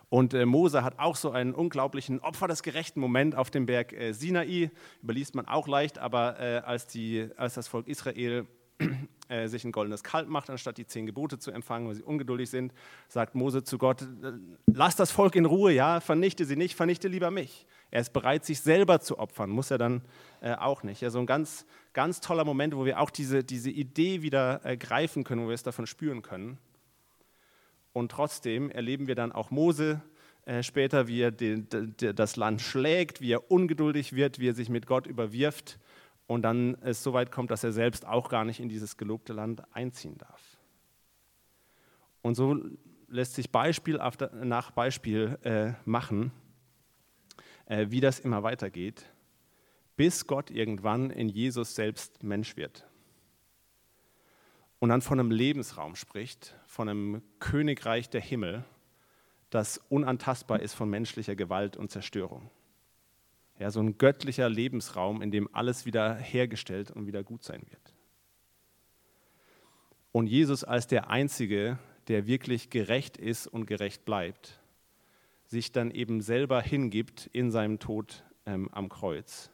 Und 0.10 0.34
äh, 0.34 0.46
Mose 0.46 0.84
hat 0.84 1.00
auch 1.00 1.16
so 1.16 1.32
einen 1.32 1.54
unglaublichen 1.54 2.20
Opfer 2.20 2.50
des 2.50 2.64
gerechten 2.64 3.00
Moment 3.00 3.34
auf 3.34 3.50
dem 3.50 3.66
Berg 3.66 3.94
äh, 3.94 4.12
Sinai. 4.12 4.70
Überliest 5.02 5.36
man 5.36 5.48
auch 5.48 5.70
leicht, 5.70 6.00
aber 6.00 6.38
äh, 6.40 6.58
als, 6.66 6.88
die, 6.88 7.30
als 7.38 7.54
das 7.54 7.70
Volk 7.70 7.88
Israel 7.88 8.46
äh, 9.30 9.48
sich 9.48 9.64
ein 9.64 9.72
goldenes 9.72 10.04
Kalb 10.04 10.28
macht, 10.30 10.50
anstatt 10.50 10.78
die 10.78 10.88
zehn 10.88 11.06
Gebote 11.06 11.38
zu 11.38 11.52
empfangen, 11.52 11.88
weil 11.88 11.96
sie 11.96 12.04
ungeduldig 12.04 12.50
sind, 12.50 12.74
sagt 13.08 13.36
Mose 13.36 13.64
zu 13.64 13.78
Gott, 13.78 14.02
äh, 14.02 14.32
lass 14.68 14.96
das 14.96 15.12
Volk 15.12 15.36
in 15.36 15.46
Ruhe, 15.46 15.72
ja, 15.72 16.00
vernichte 16.00 16.46
sie 16.46 16.56
nicht, 16.56 16.76
vernichte 16.76 17.08
lieber 17.08 17.32
mich. 17.32 17.66
Er 17.92 18.02
ist 18.02 18.14
bereit, 18.14 18.46
sich 18.46 18.62
selber 18.62 19.00
zu 19.02 19.20
opfern, 19.20 19.50
muss 19.50 19.72
er 19.72 19.78
dann 19.78 20.02
äh, 20.42 20.54
auch 20.56 20.84
nicht. 20.84 21.02
Ja, 21.02 21.10
so 21.10 21.20
ein 21.20 21.26
ganz, 21.26 21.66
ganz 21.94 22.22
toller 22.22 22.46
Moment, 22.46 22.76
wo 22.76 22.86
wir 22.86 23.00
auch 23.00 23.10
diese, 23.10 23.44
diese 23.44 23.70
Idee 23.70 24.22
wieder 24.22 24.66
äh, 24.66 24.78
greifen 24.78 25.24
können, 25.24 25.44
wo 25.44 25.48
wir 25.48 25.56
es 25.56 25.64
davon 25.64 25.88
spüren 25.88 26.22
können. 26.22 26.58
Und 27.94 28.12
trotzdem 28.12 28.70
erleben 28.70 29.08
wir 29.08 29.16
dann 29.16 29.32
auch 29.32 29.52
Mose 29.52 30.02
äh, 30.46 30.64
später, 30.64 31.08
wie 31.08 31.22
er 31.22 31.32
den, 31.32 31.68
das 31.98 32.36
Land 32.36 32.62
schlägt, 32.62 33.22
wie 33.22 33.32
er 33.32 33.52
ungeduldig 33.52 34.14
wird, 34.14 34.40
wie 34.40 34.50
er 34.50 34.54
sich 34.54 34.70
mit 34.70 34.86
Gott 34.88 35.08
überwirft 35.08 35.80
und 36.30 36.44
dann 36.44 36.78
es 36.82 37.02
so 37.02 37.14
weit 37.14 37.32
kommt, 37.32 37.50
dass 37.50 37.64
er 37.64 37.72
selbst 37.72 38.06
auch 38.06 38.30
gar 38.30 38.46
nicht 38.46 38.60
in 38.60 38.70
dieses 38.70 38.98
gelobte 38.98 39.34
Land 39.34 39.64
einziehen 39.74 40.16
darf. 40.20 40.60
Und 42.22 42.36
so 42.36 42.56
lässt 43.08 43.34
sich 43.34 43.52
Beispiel 43.52 44.00
nach 44.44 44.70
Beispiel 44.70 45.40
äh, 45.42 45.72
machen, 45.86 46.32
äh, 47.66 47.88
wie 47.90 48.00
das 48.00 48.20
immer 48.20 48.44
weitergeht, 48.44 49.12
bis 49.98 50.28
Gott 50.28 50.52
irgendwann 50.52 51.10
in 51.10 51.30
Jesus 51.30 51.74
selbst 51.74 52.22
Mensch 52.22 52.56
wird 52.58 52.86
und 54.78 54.90
dann 54.90 55.02
von 55.02 55.20
einem 55.20 55.32
Lebensraum 55.32 55.96
spricht, 55.96 56.54
von 56.68 56.90
einem 56.90 57.24
Königreich 57.40 58.08
der 58.08 58.22
Himmel, 58.22 58.64
das 59.50 59.80
unantastbar 59.90 60.60
ist 60.60 60.76
von 60.76 60.92
menschlicher 60.92 61.36
Gewalt 61.36 61.76
und 61.76 61.90
Zerstörung. 61.90 62.52
Ja, 63.60 63.70
so 63.72 63.82
ein 63.82 63.98
göttlicher 63.98 64.50
Lebensraum, 64.50 65.22
in 65.22 65.32
dem 65.32 65.54
alles 65.54 65.86
wieder 65.86 66.16
hergestellt 66.16 66.92
und 66.92 67.08
wieder 67.08 67.24
gut 67.24 67.44
sein 67.44 67.62
wird. 67.70 67.94
Und 70.12 70.28
Jesus 70.28 70.64
als 70.64 70.88
der 70.88 71.10
Einzige, 71.10 71.78
der 72.08 72.26
wirklich 72.26 72.70
gerecht 72.70 73.18
ist 73.18 73.48
und 73.48 73.68
gerecht 73.68 74.06
bleibt, 74.06 74.60
sich 75.46 75.72
dann 75.72 75.92
eben 75.92 76.22
selber 76.22 76.62
hingibt 76.62 77.30
in 77.34 77.52
seinem 77.52 77.80
Tod 77.80 78.24
ähm, 78.46 78.70
am 78.72 78.90
Kreuz 78.90 79.52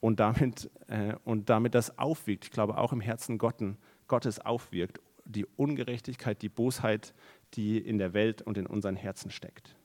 und 0.00 0.20
damit, 0.20 0.70
äh, 0.88 1.14
und 1.24 1.48
damit 1.48 1.74
das 1.74 1.98
aufwiegt, 1.98 2.44
ich 2.44 2.50
glaube 2.50 2.78
auch 2.78 2.92
im 2.92 3.00
Herzen 3.00 3.38
Gotten, 3.38 3.76
Gottes 4.08 4.38
aufwirkt, 4.38 5.00
die 5.24 5.46
Ungerechtigkeit, 5.56 6.42
die 6.42 6.48
Bosheit, 6.48 7.14
die 7.54 7.78
in 7.78 7.98
der 7.98 8.12
Welt 8.12 8.42
und 8.42 8.58
in 8.58 8.66
unseren 8.66 8.96
Herzen 8.96 9.30
steckt. 9.30 9.76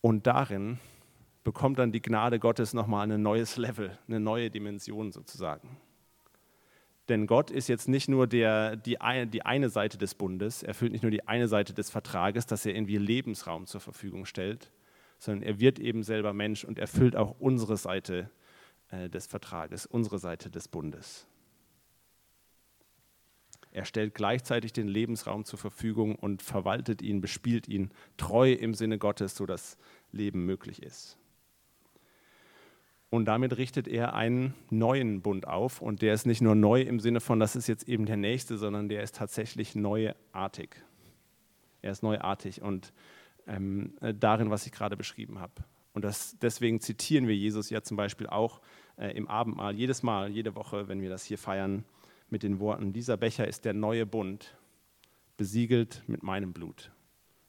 Und 0.00 0.26
darin 0.26 0.78
bekommt 1.44 1.78
dann 1.78 1.92
die 1.92 2.02
Gnade 2.02 2.38
Gottes 2.38 2.74
nochmal 2.74 3.10
ein 3.10 3.22
neues 3.22 3.56
Level, 3.56 3.98
eine 4.06 4.20
neue 4.20 4.50
Dimension 4.50 5.12
sozusagen. 5.12 5.78
Denn 7.08 7.26
Gott 7.26 7.50
ist 7.50 7.68
jetzt 7.68 7.88
nicht 7.88 8.08
nur 8.08 8.26
der, 8.26 8.76
die, 8.76 9.00
eine, 9.00 9.26
die 9.26 9.42
eine 9.42 9.70
Seite 9.70 9.96
des 9.96 10.14
Bundes, 10.14 10.62
er 10.62 10.68
erfüllt 10.68 10.92
nicht 10.92 11.02
nur 11.02 11.10
die 11.10 11.26
eine 11.26 11.48
Seite 11.48 11.72
des 11.72 11.90
Vertrages, 11.90 12.46
dass 12.46 12.66
er 12.66 12.74
irgendwie 12.74 12.98
Lebensraum 12.98 13.66
zur 13.66 13.80
Verfügung 13.80 14.26
stellt, 14.26 14.70
sondern 15.18 15.42
er 15.42 15.58
wird 15.58 15.78
eben 15.78 16.02
selber 16.02 16.32
Mensch 16.34 16.64
und 16.64 16.78
erfüllt 16.78 17.16
auch 17.16 17.36
unsere 17.40 17.78
Seite 17.78 18.30
äh, 18.90 19.08
des 19.08 19.26
Vertrages, 19.26 19.86
unsere 19.86 20.18
Seite 20.18 20.50
des 20.50 20.68
Bundes. 20.68 21.26
Er 23.72 23.84
stellt 23.84 24.14
gleichzeitig 24.14 24.72
den 24.72 24.88
Lebensraum 24.88 25.44
zur 25.44 25.58
Verfügung 25.58 26.14
und 26.14 26.42
verwaltet 26.42 27.02
ihn, 27.02 27.20
bespielt 27.20 27.68
ihn 27.68 27.90
treu 28.16 28.52
im 28.52 28.74
Sinne 28.74 28.98
Gottes, 28.98 29.36
sodass 29.36 29.76
Leben 30.10 30.44
möglich 30.44 30.82
ist. 30.82 31.18
Und 33.10 33.24
damit 33.24 33.56
richtet 33.56 33.88
er 33.88 34.14
einen 34.14 34.54
neuen 34.70 35.22
Bund 35.22 35.46
auf. 35.46 35.80
Und 35.80 36.02
der 36.02 36.12
ist 36.12 36.26
nicht 36.26 36.42
nur 36.42 36.54
neu 36.54 36.82
im 36.82 37.00
Sinne 37.00 37.20
von, 37.20 37.40
das 37.40 37.56
ist 37.56 37.66
jetzt 37.66 37.88
eben 37.88 38.04
der 38.04 38.18
nächste, 38.18 38.58
sondern 38.58 38.88
der 38.88 39.02
ist 39.02 39.16
tatsächlich 39.16 39.74
neuartig. 39.74 40.76
Er 41.80 41.92
ist 41.92 42.02
neuartig. 42.02 42.60
Und 42.60 42.92
ähm, 43.46 43.94
äh, 44.00 44.12
darin, 44.12 44.50
was 44.50 44.66
ich 44.66 44.72
gerade 44.72 44.96
beschrieben 44.96 45.40
habe. 45.40 45.64
Und 45.94 46.04
das, 46.04 46.36
deswegen 46.40 46.80
zitieren 46.80 47.26
wir 47.26 47.34
Jesus 47.34 47.70
ja 47.70 47.82
zum 47.82 47.96
Beispiel 47.96 48.26
auch 48.26 48.60
äh, 48.98 49.16
im 49.16 49.26
Abendmahl, 49.26 49.74
jedes 49.74 50.02
Mal, 50.02 50.30
jede 50.30 50.54
Woche, 50.54 50.86
wenn 50.88 51.00
wir 51.00 51.08
das 51.08 51.24
hier 51.24 51.38
feiern, 51.38 51.84
mit 52.30 52.42
den 52.42 52.60
Worten, 52.60 52.92
dieser 52.92 53.16
Becher 53.16 53.46
ist 53.48 53.64
der 53.64 53.74
neue 53.74 54.06
Bund, 54.06 54.56
besiegelt 55.36 56.02
mit 56.06 56.22
meinem 56.22 56.52
Blut. 56.52 56.90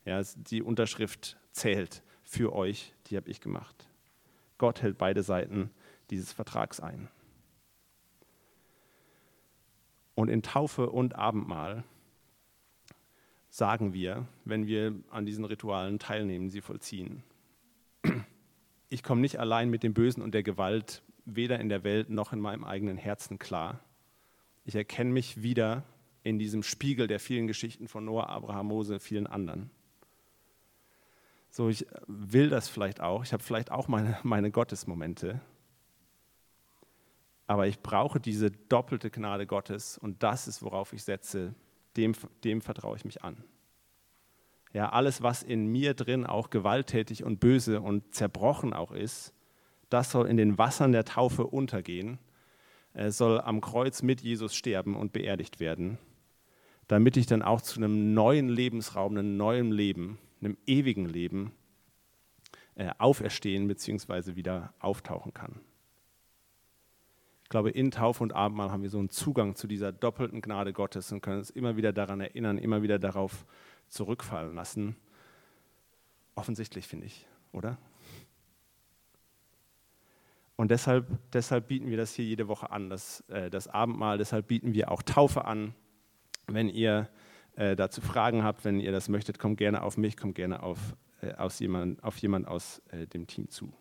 Ja, 0.05 0.21
die 0.35 0.61
Unterschrift 0.61 1.37
zählt 1.51 2.03
für 2.23 2.53
euch, 2.53 2.93
die 3.07 3.17
habe 3.17 3.29
ich 3.29 3.41
gemacht. 3.41 3.89
Gott 4.57 4.81
hält 4.81 4.97
beide 4.97 5.23
Seiten 5.23 5.71
dieses 6.09 6.31
Vertrags 6.31 6.79
ein. 6.79 7.09
Und 10.15 10.29
in 10.29 10.41
Taufe 10.41 10.89
und 10.89 11.15
Abendmahl 11.15 11.83
sagen 13.49 13.93
wir, 13.93 14.27
wenn 14.45 14.67
wir 14.67 14.93
an 15.09 15.25
diesen 15.25 15.45
Ritualen 15.45 15.97
teilnehmen, 15.97 16.49
sie 16.49 16.61
vollziehen. 16.61 17.23
Ich 18.89 19.03
komme 19.03 19.21
nicht 19.21 19.39
allein 19.39 19.69
mit 19.69 19.83
dem 19.83 19.93
Bösen 19.93 20.21
und 20.21 20.33
der 20.33 20.43
Gewalt 20.43 21.03
weder 21.25 21.59
in 21.59 21.69
der 21.69 21.83
Welt 21.83 22.09
noch 22.09 22.33
in 22.33 22.39
meinem 22.39 22.63
eigenen 22.63 22.97
Herzen 22.97 23.39
klar. 23.39 23.79
Ich 24.65 24.75
erkenne 24.75 25.11
mich 25.11 25.41
wieder 25.41 25.83
in 26.23 26.37
diesem 26.39 26.63
Spiegel 26.63 27.07
der 27.07 27.19
vielen 27.19 27.47
Geschichten 27.47 27.87
von 27.87 28.05
Noah, 28.05 28.29
Abraham, 28.29 28.67
Mose, 28.67 28.99
vielen 28.99 29.27
anderen. 29.27 29.71
So, 31.49 31.69
ich 31.69 31.87
will 32.07 32.49
das 32.49 32.69
vielleicht 32.69 33.01
auch. 33.01 33.23
Ich 33.23 33.33
habe 33.33 33.43
vielleicht 33.43 33.71
auch 33.71 33.87
meine, 33.87 34.19
meine 34.23 34.51
Gottesmomente. 34.51 35.41
Aber 37.47 37.65
ich 37.67 37.79
brauche 37.79 38.19
diese 38.19 38.51
doppelte 38.51 39.09
Gnade 39.09 39.47
Gottes 39.47 39.97
und 39.97 40.21
das 40.21 40.47
ist, 40.47 40.61
worauf 40.61 40.93
ich 40.93 41.03
setze, 41.03 41.55
dem, 41.97 42.13
dem 42.43 42.61
vertraue 42.61 42.95
ich 42.95 43.05
mich 43.05 43.23
an. 43.23 43.43
Ja, 44.71 44.89
alles, 44.89 45.23
was 45.23 45.41
in 45.41 45.65
mir 45.65 45.95
drin 45.95 46.27
auch 46.27 46.51
gewalttätig 46.51 47.23
und 47.23 47.39
böse 47.39 47.81
und 47.81 48.13
zerbrochen 48.13 48.73
auch 48.73 48.91
ist, 48.91 49.33
das 49.89 50.11
soll 50.11 50.27
in 50.27 50.37
den 50.37 50.59
Wassern 50.59 50.91
der 50.91 51.05
Taufe 51.05 51.47
untergehen, 51.47 52.19
soll 52.93 53.39
am 53.41 53.61
Kreuz 53.61 54.01
mit 54.01 54.21
Jesus 54.21 54.55
sterben 54.55 54.95
und 54.95 55.13
beerdigt 55.13 55.59
werden, 55.59 55.97
damit 56.87 57.17
ich 57.17 57.25
dann 57.27 57.41
auch 57.41 57.61
zu 57.61 57.77
einem 57.79 58.13
neuen 58.13 58.49
Lebensraum, 58.49 59.15
einem 59.15 59.37
neuen 59.37 59.71
Leben, 59.71 60.17
einem 60.41 60.57
ewigen 60.65 61.05
Leben 61.05 61.51
äh, 62.75 62.89
auferstehen 62.97 63.67
bzw. 63.67 64.35
wieder 64.35 64.73
auftauchen 64.79 65.33
kann. 65.33 65.59
Ich 67.43 67.49
glaube, 67.49 67.71
in 67.71 67.89
Taufe 67.91 68.21
und 68.23 68.33
Abendmahl 68.33 68.71
haben 68.71 68.83
wir 68.83 68.89
so 68.89 68.99
einen 68.99 69.09
Zugang 69.09 69.55
zu 69.55 69.65
dieser 69.65 69.91
doppelten 69.91 70.39
Gnade 70.39 70.71
Gottes 70.71 71.11
und 71.11 71.21
können 71.21 71.39
uns 71.39 71.49
immer 71.49 71.77
wieder 71.77 71.91
daran 71.91 72.21
erinnern, 72.21 72.57
immer 72.59 72.83
wieder 72.83 72.99
darauf 72.99 73.45
zurückfallen 73.87 74.53
lassen. 74.53 74.95
Offensichtlich, 76.35 76.87
finde 76.87 77.07
ich, 77.07 77.25
oder? 77.51 77.77
Und 80.59 80.71
deshalb, 80.71 81.07
deshalb 81.31 81.69
bieten 81.69 81.89
wir 81.89 81.95
das 81.95 82.13
hier 82.13 82.25
jede 82.25 82.49
Woche 82.49 82.69
an, 82.69 82.89
das, 82.89 83.21
äh, 83.29 83.49
das 83.49 83.69
Abendmahl. 83.69 84.17
Deshalb 84.17 84.47
bieten 84.47 84.73
wir 84.73 84.91
auch 84.91 85.01
Taufe 85.01 85.45
an. 85.45 85.73
Wenn 86.47 86.67
ihr 86.67 87.07
äh, 87.55 87.77
dazu 87.77 88.01
Fragen 88.01 88.43
habt, 88.43 88.65
wenn 88.65 88.81
ihr 88.81 88.91
das 88.91 89.07
möchtet, 89.07 89.39
kommt 89.39 89.57
gerne 89.57 89.81
auf 89.83 89.95
mich, 89.95 90.17
kommt 90.17 90.35
gerne 90.35 90.61
auf, 90.61 90.97
äh, 91.21 91.31
aus 91.35 91.59
jemand, 91.59 92.03
auf 92.03 92.17
jemand 92.17 92.45
aus 92.45 92.81
äh, 92.89 93.07
dem 93.07 93.25
Team 93.25 93.47
zu. 93.49 93.71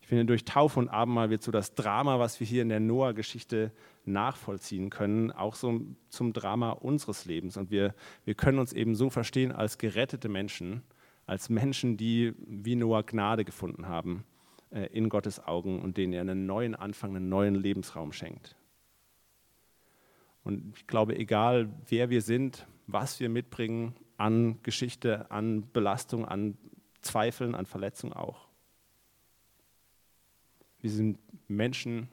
Ich 0.00 0.06
finde, 0.06 0.24
durch 0.24 0.46
Taufe 0.46 0.80
und 0.80 0.88
Abendmahl 0.88 1.28
wird 1.28 1.42
so 1.42 1.52
das 1.52 1.74
Drama, 1.74 2.18
was 2.18 2.40
wir 2.40 2.46
hier 2.46 2.62
in 2.62 2.70
der 2.70 2.80
Noah-Geschichte 2.80 3.72
nachvollziehen 4.06 4.88
können, 4.88 5.32
auch 5.32 5.54
so 5.54 5.82
zum 6.08 6.32
Drama 6.32 6.70
unseres 6.70 7.26
Lebens. 7.26 7.58
Und 7.58 7.70
wir, 7.70 7.94
wir 8.24 8.36
können 8.36 8.58
uns 8.58 8.72
eben 8.72 8.94
so 8.94 9.10
verstehen 9.10 9.52
als 9.52 9.76
gerettete 9.76 10.30
Menschen, 10.30 10.82
als 11.26 11.50
Menschen, 11.50 11.98
die 11.98 12.32
wie 12.38 12.74
Noah 12.74 13.02
Gnade 13.02 13.44
gefunden 13.44 13.86
haben 13.86 14.24
in 14.84 15.08
Gottes 15.08 15.44
Augen 15.44 15.80
und 15.80 15.96
denen 15.96 16.12
er 16.12 16.20
einen 16.20 16.46
neuen 16.46 16.74
Anfang, 16.74 17.16
einen 17.16 17.28
neuen 17.28 17.54
Lebensraum 17.54 18.12
schenkt. 18.12 18.56
Und 20.44 20.76
ich 20.76 20.86
glaube, 20.86 21.16
egal 21.16 21.68
wer 21.88 22.10
wir 22.10 22.22
sind, 22.22 22.66
was 22.86 23.18
wir 23.18 23.28
mitbringen 23.28 23.96
an 24.16 24.62
Geschichte, 24.62 25.30
an 25.30 25.70
Belastung, 25.72 26.24
an 26.24 26.56
Zweifeln, 27.00 27.54
an 27.54 27.66
Verletzung 27.66 28.12
auch, 28.12 28.46
wir 30.80 30.90
sind 30.90 31.18
Menschen, 31.48 32.08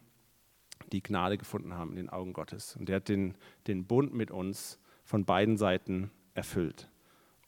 die 0.92 1.04
Gnade 1.04 1.38
gefunden 1.38 1.74
haben 1.74 1.92
in 1.92 1.98
den 1.98 2.10
Augen 2.10 2.34
Gottes. 2.34 2.76
Und 2.76 2.90
er 2.90 2.98
hat 2.98 3.10
den, 3.10 3.36
den 3.68 3.86
Bund 3.86 4.14
mit 4.14 4.32
uns 4.32 4.80
von 5.04 5.26
beiden 5.26 5.58
Seiten 5.58 6.12
erfüllt. 6.34 6.90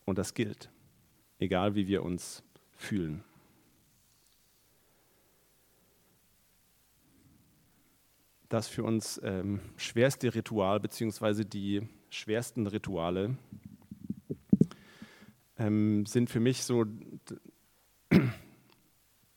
Und 0.05 0.17
das 0.17 0.33
gilt, 0.33 0.69
egal 1.39 1.75
wie 1.75 1.87
wir 1.87 2.03
uns 2.03 2.43
fühlen. 2.75 3.23
Das 8.49 8.67
für 8.67 8.83
uns 8.83 9.19
ähm, 9.23 9.59
schwerste 9.75 10.33
Ritual, 10.35 10.79
beziehungsweise 10.79 11.45
die 11.45 11.87
schwersten 12.09 12.67
Rituale, 12.67 13.37
ähm, 15.57 16.05
sind 16.05 16.29
für 16.29 16.39
mich 16.39 16.63
so 16.63 16.85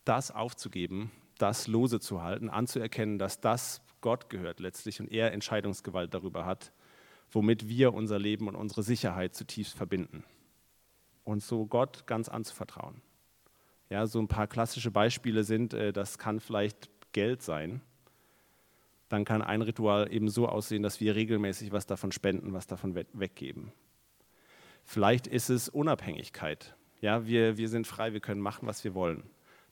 das 0.04 0.30
aufzugeben, 0.30 1.10
das 1.38 1.68
lose 1.68 2.00
zu 2.00 2.22
halten, 2.22 2.50
anzuerkennen, 2.50 3.18
dass 3.18 3.40
das 3.40 3.80
Gott 4.00 4.30
gehört 4.30 4.60
letztlich 4.60 5.00
und 5.00 5.10
er 5.10 5.32
Entscheidungsgewalt 5.32 6.14
darüber 6.14 6.44
hat, 6.44 6.72
womit 7.30 7.68
wir 7.68 7.94
unser 7.94 8.18
Leben 8.18 8.48
und 8.48 8.56
unsere 8.56 8.82
Sicherheit 8.82 9.34
zutiefst 9.34 9.74
verbinden. 9.74 10.24
Und 11.24 11.42
so 11.42 11.66
Gott 11.66 12.06
ganz 12.06 12.28
anzuvertrauen. 12.28 13.02
Ja, 13.90 14.06
so 14.06 14.18
ein 14.18 14.28
paar 14.28 14.46
klassische 14.46 14.90
Beispiele 14.90 15.44
sind, 15.44 15.74
äh, 15.74 15.92
das 15.92 16.18
kann 16.18 16.40
vielleicht 16.40 16.90
Geld 17.12 17.42
sein. 17.42 17.80
Dann 19.08 19.24
kann 19.24 19.42
ein 19.42 19.62
Ritual 19.62 20.12
eben 20.12 20.28
so 20.28 20.48
aussehen, 20.48 20.82
dass 20.82 21.00
wir 21.00 21.14
regelmäßig 21.14 21.72
was 21.72 21.86
davon 21.86 22.12
spenden, 22.12 22.52
was 22.52 22.66
davon 22.66 22.94
weggeben. 22.94 23.72
Vielleicht 24.84 25.26
ist 25.26 25.48
es 25.50 25.68
Unabhängigkeit. 25.68 26.74
Ja, 27.00 27.26
wir, 27.26 27.56
wir 27.56 27.68
sind 27.68 27.86
frei, 27.86 28.12
wir 28.12 28.20
können 28.20 28.40
machen, 28.40 28.66
was 28.66 28.84
wir 28.84 28.94
wollen. 28.94 29.22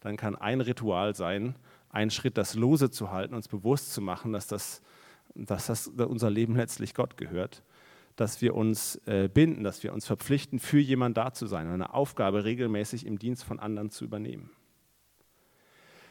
Dann 0.01 0.17
kann 0.17 0.37
ein 0.37 0.61
Ritual 0.61 1.15
sein, 1.15 1.57
einen 1.91 2.11
Schritt 2.11 2.37
das 2.37 2.55
Lose 2.55 2.91
zu 2.91 3.11
halten, 3.11 3.35
uns 3.35 3.49
bewusst 3.49 3.93
zu 3.93 4.01
machen, 4.01 4.33
dass 4.33 4.47
das, 4.47 4.83
dass 5.35 5.67
das 5.67 5.89
unser 5.89 6.31
Leben 6.31 6.57
letztlich 6.57 6.95
Gott 6.95 7.17
gehört, 7.17 7.63
dass 8.15 8.41
wir 8.41 8.55
uns 8.55 8.97
äh, 9.07 9.29
binden, 9.33 9.65
dass 9.65 9.83
wir 9.83 9.93
uns 9.93 10.07
verpflichten, 10.07 10.59
für 10.59 10.79
jemanden 10.79 11.15
da 11.15 11.33
zu 11.33 11.47
sein, 11.47 11.69
eine 11.69 11.93
Aufgabe 11.95 12.45
regelmäßig 12.45 13.07
im 13.07 13.19
Dienst 13.19 13.45
von 13.45 13.59
anderen 13.59 13.91
zu 13.91 14.05
übernehmen. 14.05 14.51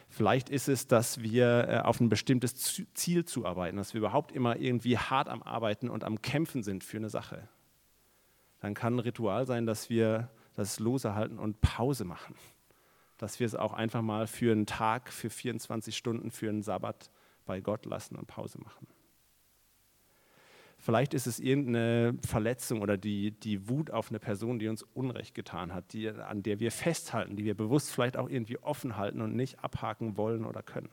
Vielleicht 0.08 0.48
ist 0.48 0.68
es, 0.68 0.86
dass 0.86 1.20
wir 1.22 1.68
äh, 1.68 1.78
auf 1.80 2.00
ein 2.00 2.08
bestimmtes 2.08 2.82
Ziel 2.94 3.24
zuarbeiten, 3.24 3.76
dass 3.76 3.92
wir 3.92 3.98
überhaupt 3.98 4.32
immer 4.32 4.56
irgendwie 4.56 4.98
hart 4.98 5.28
am 5.28 5.42
Arbeiten 5.42 5.88
und 5.88 6.04
am 6.04 6.22
Kämpfen 6.22 6.62
sind 6.62 6.84
für 6.84 6.96
eine 6.96 7.10
Sache. 7.10 7.48
Dann 8.60 8.74
kann 8.74 8.96
ein 8.96 9.00
Ritual 9.00 9.46
sein, 9.46 9.66
dass 9.66 9.90
wir 9.90 10.30
das 10.54 10.78
Lose 10.78 11.14
halten 11.14 11.38
und 11.38 11.60
Pause 11.60 12.04
machen 12.04 12.34
dass 13.18 13.40
wir 13.40 13.46
es 13.46 13.54
auch 13.54 13.72
einfach 13.72 14.02
mal 14.02 14.26
für 14.26 14.52
einen 14.52 14.66
Tag, 14.66 15.12
für 15.12 15.30
24 15.30 15.96
Stunden, 15.96 16.30
für 16.30 16.48
einen 16.48 16.62
Sabbat 16.62 17.10
bei 17.44 17.60
Gott 17.60 17.86
lassen 17.86 18.16
und 18.16 18.26
Pause 18.26 18.58
machen. 18.58 18.86
Vielleicht 20.86 21.14
ist 21.14 21.26
es 21.26 21.40
irgendeine 21.40 22.16
Verletzung 22.24 22.80
oder 22.80 22.96
die, 22.96 23.32
die 23.32 23.68
Wut 23.68 23.90
auf 23.90 24.10
eine 24.10 24.20
Person, 24.20 24.60
die 24.60 24.68
uns 24.68 24.84
Unrecht 24.94 25.34
getan 25.34 25.74
hat, 25.74 25.92
die, 25.92 26.08
an 26.08 26.44
der 26.44 26.60
wir 26.60 26.70
festhalten, 26.70 27.34
die 27.34 27.44
wir 27.44 27.56
bewusst 27.56 27.90
vielleicht 27.90 28.16
auch 28.16 28.28
irgendwie 28.28 28.58
offen 28.58 28.96
halten 28.96 29.20
und 29.20 29.34
nicht 29.34 29.58
abhaken 29.64 30.16
wollen 30.16 30.44
oder 30.44 30.62
können. 30.62 30.90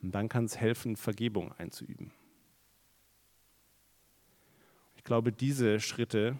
Und 0.00 0.14
dann 0.14 0.30
kann 0.30 0.46
es 0.46 0.56
helfen, 0.56 0.96
Vergebung 0.96 1.52
einzuüben. 1.52 2.10
Ich 4.96 5.04
glaube, 5.04 5.30
diese 5.30 5.78
Schritte 5.78 6.38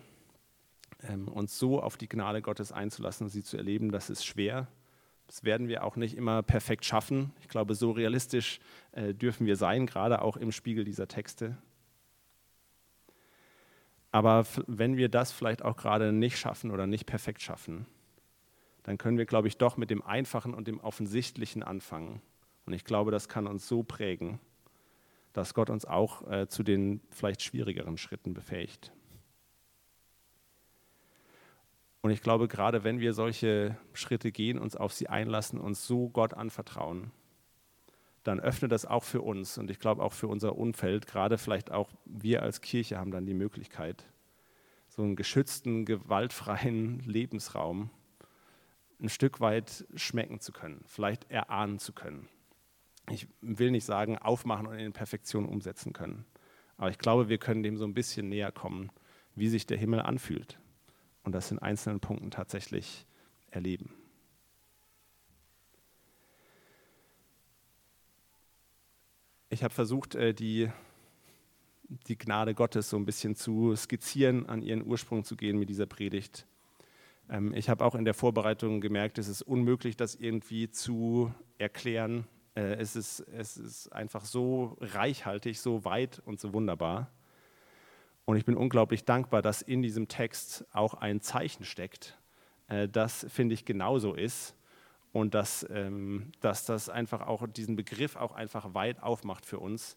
ähm, 1.02 1.28
uns 1.28 1.58
so 1.58 1.82
auf 1.82 1.98
die 1.98 2.08
Gnade 2.08 2.40
Gottes 2.40 2.72
einzulassen 2.72 3.26
und 3.26 3.32
sie 3.32 3.42
zu 3.42 3.58
erleben, 3.58 3.92
das 3.92 4.08
ist 4.08 4.24
schwer. 4.24 4.66
Das 5.26 5.44
werden 5.44 5.68
wir 5.68 5.84
auch 5.84 5.96
nicht 5.96 6.16
immer 6.16 6.42
perfekt 6.42 6.86
schaffen. 6.86 7.34
Ich 7.42 7.48
glaube, 7.48 7.74
so 7.74 7.90
realistisch 7.90 8.60
äh, 8.92 9.12
dürfen 9.12 9.44
wir 9.46 9.56
sein, 9.56 9.84
gerade 9.84 10.22
auch 10.22 10.38
im 10.38 10.52
Spiegel 10.52 10.86
dieser 10.86 11.06
Texte. 11.06 11.58
Aber 14.14 14.46
wenn 14.68 14.96
wir 14.96 15.08
das 15.08 15.32
vielleicht 15.32 15.62
auch 15.62 15.76
gerade 15.76 16.12
nicht 16.12 16.38
schaffen 16.38 16.70
oder 16.70 16.86
nicht 16.86 17.04
perfekt 17.04 17.42
schaffen, 17.42 17.84
dann 18.84 18.96
können 18.96 19.18
wir, 19.18 19.26
glaube 19.26 19.48
ich, 19.48 19.56
doch 19.56 19.76
mit 19.76 19.90
dem 19.90 20.02
Einfachen 20.02 20.54
und 20.54 20.68
dem 20.68 20.78
Offensichtlichen 20.78 21.64
anfangen. 21.64 22.22
Und 22.64 22.74
ich 22.74 22.84
glaube, 22.84 23.10
das 23.10 23.28
kann 23.28 23.48
uns 23.48 23.66
so 23.66 23.82
prägen, 23.82 24.38
dass 25.32 25.52
Gott 25.52 25.68
uns 25.68 25.84
auch 25.84 26.30
äh, 26.30 26.46
zu 26.46 26.62
den 26.62 27.00
vielleicht 27.10 27.42
schwierigeren 27.42 27.98
Schritten 27.98 28.34
befähigt. 28.34 28.92
Und 32.00 32.12
ich 32.12 32.22
glaube, 32.22 32.46
gerade 32.46 32.84
wenn 32.84 33.00
wir 33.00 33.14
solche 33.14 33.76
Schritte 33.94 34.30
gehen, 34.30 34.60
uns 34.60 34.76
auf 34.76 34.92
sie 34.92 35.08
einlassen, 35.08 35.58
uns 35.58 35.88
so 35.88 36.08
Gott 36.08 36.34
anvertrauen, 36.34 37.10
dann 38.24 38.40
öffnet 38.40 38.72
das 38.72 38.86
auch 38.86 39.04
für 39.04 39.20
uns 39.20 39.58
und 39.58 39.70
ich 39.70 39.78
glaube 39.78 40.02
auch 40.02 40.12
für 40.12 40.28
unser 40.28 40.56
Umfeld, 40.56 41.06
gerade 41.06 41.38
vielleicht 41.38 41.70
auch 41.70 41.90
wir 42.06 42.42
als 42.42 42.62
Kirche 42.62 42.98
haben 42.98 43.10
dann 43.10 43.26
die 43.26 43.34
Möglichkeit, 43.34 44.04
so 44.88 45.02
einen 45.02 45.14
geschützten, 45.14 45.84
gewaltfreien 45.84 47.00
Lebensraum 47.04 47.90
ein 49.00 49.10
Stück 49.10 49.40
weit 49.40 49.86
schmecken 49.94 50.40
zu 50.40 50.52
können, 50.52 50.82
vielleicht 50.86 51.30
erahnen 51.30 51.78
zu 51.78 51.92
können. 51.92 52.28
Ich 53.10 53.28
will 53.42 53.70
nicht 53.70 53.84
sagen, 53.84 54.16
aufmachen 54.16 54.66
und 54.66 54.78
in 54.78 54.94
Perfektion 54.94 55.44
umsetzen 55.44 55.92
können, 55.92 56.24
aber 56.78 56.90
ich 56.90 56.98
glaube, 56.98 57.28
wir 57.28 57.38
können 57.38 57.62
dem 57.62 57.76
so 57.76 57.84
ein 57.84 57.94
bisschen 57.94 58.30
näher 58.30 58.52
kommen, 58.52 58.90
wie 59.34 59.48
sich 59.48 59.66
der 59.66 59.76
Himmel 59.76 60.00
anfühlt 60.00 60.58
und 61.24 61.34
das 61.34 61.50
in 61.50 61.58
einzelnen 61.58 62.00
Punkten 62.00 62.30
tatsächlich 62.30 63.06
erleben. 63.50 63.92
Ich 69.54 69.62
habe 69.62 69.72
versucht, 69.72 70.16
äh, 70.16 70.34
die, 70.34 70.68
die 72.08 72.18
Gnade 72.18 72.56
Gottes 72.56 72.90
so 72.90 72.96
ein 72.96 73.06
bisschen 73.06 73.36
zu 73.36 73.76
skizzieren, 73.76 74.46
an 74.46 74.62
ihren 74.62 74.84
Ursprung 74.84 75.22
zu 75.22 75.36
gehen 75.36 75.60
mit 75.60 75.68
dieser 75.68 75.86
Predigt. 75.86 76.44
Ähm, 77.30 77.54
ich 77.54 77.68
habe 77.68 77.84
auch 77.84 77.94
in 77.94 78.04
der 78.04 78.14
Vorbereitung 78.14 78.80
gemerkt, 78.80 79.16
es 79.16 79.28
ist 79.28 79.42
unmöglich, 79.42 79.96
das 79.96 80.16
irgendwie 80.16 80.72
zu 80.72 81.32
erklären. 81.56 82.26
Äh, 82.56 82.78
es 82.80 82.96
ist, 82.96 83.20
es 83.20 83.56
ist 83.56 83.92
einfach 83.92 84.24
so 84.24 84.76
reichhaltig, 84.80 85.60
so 85.60 85.84
weit 85.84 86.20
und 86.26 86.40
so 86.40 86.52
wunderbar. 86.52 87.12
Und 88.24 88.36
ich 88.36 88.44
bin 88.44 88.56
unglaublich 88.56 89.04
dankbar, 89.04 89.40
dass 89.40 89.62
in 89.62 89.82
diesem 89.82 90.08
Text 90.08 90.64
auch 90.72 90.94
ein 90.94 91.20
Zeichen 91.20 91.62
steckt, 91.62 92.18
äh, 92.66 92.88
das, 92.88 93.24
finde 93.28 93.54
ich, 93.54 93.64
genauso 93.64 94.14
ist. 94.14 94.56
Und 95.14 95.32
dass, 95.32 95.64
ähm, 95.70 96.32
dass 96.40 96.66
das 96.66 96.88
einfach 96.88 97.22
auch 97.22 97.46
diesen 97.46 97.76
Begriff 97.76 98.16
auch 98.16 98.32
einfach 98.32 98.74
weit 98.74 99.02
aufmacht 99.02 99.46
für 99.46 99.60
uns 99.60 99.96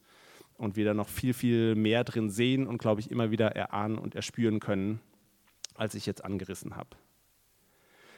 und 0.58 0.76
wir 0.76 0.86
da 0.86 0.94
noch 0.94 1.10
viel, 1.10 1.34
viel 1.34 1.74
mehr 1.76 2.04
drin 2.04 2.30
sehen 2.30 2.68
und, 2.68 2.78
glaube 2.78 3.02
ich, 3.02 3.12
immer 3.12 3.32
wieder 3.32 3.56
erahnen 3.56 3.98
und 3.98 4.14
erspüren 4.14 4.60
können, 4.60 5.02
als 5.74 5.96
ich 5.96 6.06
jetzt 6.06 6.24
angerissen 6.24 6.76
habe. 6.76 6.92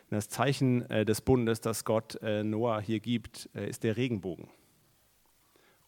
Das 0.10 0.28
Zeichen 0.28 0.90
äh, 0.90 1.06
des 1.06 1.22
Bundes, 1.22 1.62
das 1.62 1.86
Gott 1.86 2.22
äh, 2.22 2.44
Noah 2.44 2.82
hier 2.82 3.00
gibt, 3.00 3.46
ist 3.54 3.84
der 3.84 3.96
Regenbogen. 3.96 4.50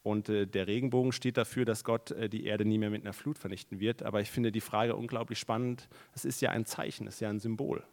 Und 0.03 0.29
äh, 0.29 0.47
der 0.47 0.67
Regenbogen 0.67 1.11
steht 1.11 1.37
dafür, 1.37 1.65
dass 1.65 1.83
Gott 1.83 2.11
äh, 2.11 2.29
die 2.29 2.45
Erde 2.45 2.65
nie 2.65 2.77
mehr 2.77 2.89
mit 2.89 3.03
einer 3.03 3.13
Flut 3.13 3.37
vernichten 3.37 3.79
wird. 3.79 4.01
Aber 4.03 4.21
ich 4.21 4.31
finde 4.31 4.51
die 4.51 4.61
Frage 4.61 4.95
unglaublich 4.95 5.39
spannend. 5.39 5.89
Es 6.15 6.25
ist 6.25 6.41
ja 6.41 6.51
ein 6.51 6.65
Zeichen, 6.65 7.07
es 7.07 7.15
ist 7.15 7.19
ja 7.19 7.29
ein 7.29 7.39
Symbol. 7.39 7.83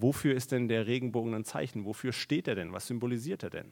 Wofür 0.00 0.34
ist 0.34 0.52
denn 0.52 0.68
der 0.68 0.86
Regenbogen 0.86 1.34
ein 1.34 1.44
Zeichen? 1.44 1.84
Wofür 1.84 2.12
steht 2.12 2.46
er 2.46 2.54
denn? 2.54 2.72
Was 2.72 2.86
symbolisiert 2.86 3.42
er 3.42 3.50
denn? 3.50 3.70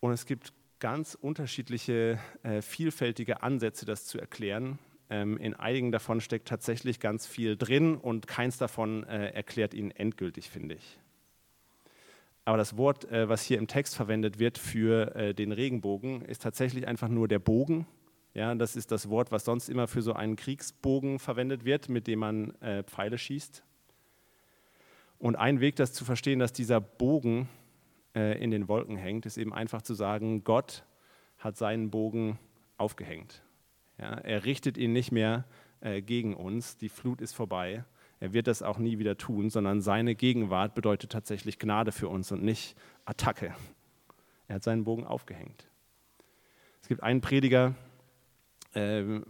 Und 0.00 0.12
es 0.12 0.26
gibt 0.26 0.52
ganz 0.78 1.14
unterschiedliche, 1.14 2.18
äh, 2.42 2.60
vielfältige 2.60 3.42
Ansätze, 3.42 3.86
das 3.86 4.04
zu 4.04 4.18
erklären. 4.18 4.78
Ähm, 5.08 5.38
in 5.38 5.54
einigen 5.54 5.90
davon 5.90 6.20
steckt 6.20 6.48
tatsächlich 6.48 7.00
ganz 7.00 7.26
viel 7.26 7.56
drin 7.56 7.96
und 7.96 8.26
keins 8.26 8.58
davon 8.58 9.04
äh, 9.04 9.30
erklärt 9.30 9.72
ihn 9.72 9.90
endgültig, 9.90 10.50
finde 10.50 10.74
ich. 10.74 10.98
Aber 12.44 12.58
das 12.58 12.76
Wort, 12.76 13.10
äh, 13.10 13.28
was 13.28 13.42
hier 13.42 13.58
im 13.58 13.68
Text 13.68 13.96
verwendet 13.96 14.38
wird 14.38 14.58
für 14.58 15.14
äh, 15.16 15.34
den 15.34 15.52
Regenbogen, 15.52 16.22
ist 16.22 16.42
tatsächlich 16.42 16.86
einfach 16.86 17.08
nur 17.08 17.26
der 17.26 17.38
Bogen. 17.38 17.86
Ja, 18.36 18.54
das 18.54 18.76
ist 18.76 18.92
das 18.92 19.08
Wort, 19.08 19.32
was 19.32 19.46
sonst 19.46 19.70
immer 19.70 19.86
für 19.86 20.02
so 20.02 20.12
einen 20.12 20.36
Kriegsbogen 20.36 21.18
verwendet 21.18 21.64
wird, 21.64 21.88
mit 21.88 22.06
dem 22.06 22.18
man 22.18 22.50
äh, 22.60 22.82
Pfeile 22.82 23.16
schießt. 23.16 23.64
Und 25.18 25.36
ein 25.36 25.60
Weg, 25.60 25.76
das 25.76 25.94
zu 25.94 26.04
verstehen, 26.04 26.38
dass 26.38 26.52
dieser 26.52 26.80
Bogen 26.80 27.48
in 28.12 28.50
den 28.50 28.66
Wolken 28.66 28.96
hängt, 28.96 29.26
ist 29.26 29.36
eben 29.36 29.52
einfach 29.52 29.82
zu 29.82 29.92
sagen, 29.92 30.42
Gott 30.42 30.84
hat 31.38 31.58
seinen 31.58 31.90
Bogen 31.90 32.38
aufgehängt. 32.78 33.42
Ja, 33.98 34.14
er 34.14 34.46
richtet 34.46 34.78
ihn 34.78 34.94
nicht 34.94 35.12
mehr 35.12 35.44
gegen 36.06 36.32
uns, 36.32 36.78
die 36.78 36.88
Flut 36.88 37.20
ist 37.20 37.34
vorbei, 37.34 37.84
er 38.18 38.32
wird 38.32 38.46
das 38.46 38.62
auch 38.62 38.78
nie 38.78 38.98
wieder 38.98 39.18
tun, 39.18 39.50
sondern 39.50 39.82
seine 39.82 40.14
Gegenwart 40.14 40.74
bedeutet 40.74 41.12
tatsächlich 41.12 41.58
Gnade 41.58 41.92
für 41.92 42.08
uns 42.08 42.32
und 42.32 42.42
nicht 42.42 42.74
Attacke. 43.04 43.54
Er 44.48 44.54
hat 44.54 44.62
seinen 44.62 44.84
Bogen 44.84 45.04
aufgehängt. 45.04 45.68
Es 46.80 46.88
gibt 46.88 47.02
einen 47.02 47.20
Prediger, 47.20 47.74
äh, 48.76 49.20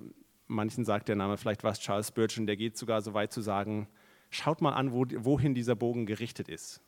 manchen 0.47 0.85
sagt 0.85 1.09
der 1.09 1.17
Name 1.17 1.37
vielleicht 1.37 1.65
was, 1.65 1.81
Charles 1.81 2.09
Spurgeon, 2.09 2.47
der 2.47 2.57
geht 2.57 2.77
sogar 2.77 3.01
so 3.01 3.15
weit 3.15 3.33
zu 3.33 3.41
sagen, 3.41 3.89
schaut 4.31 4.61
mal 4.61 4.73
an, 4.73 4.93
wo, 4.93 5.07
wohin 5.19 5.55
dieser 5.55 5.77
Bogen 5.77 6.07
gerichtet 6.07 6.49
ist. 6.49 6.83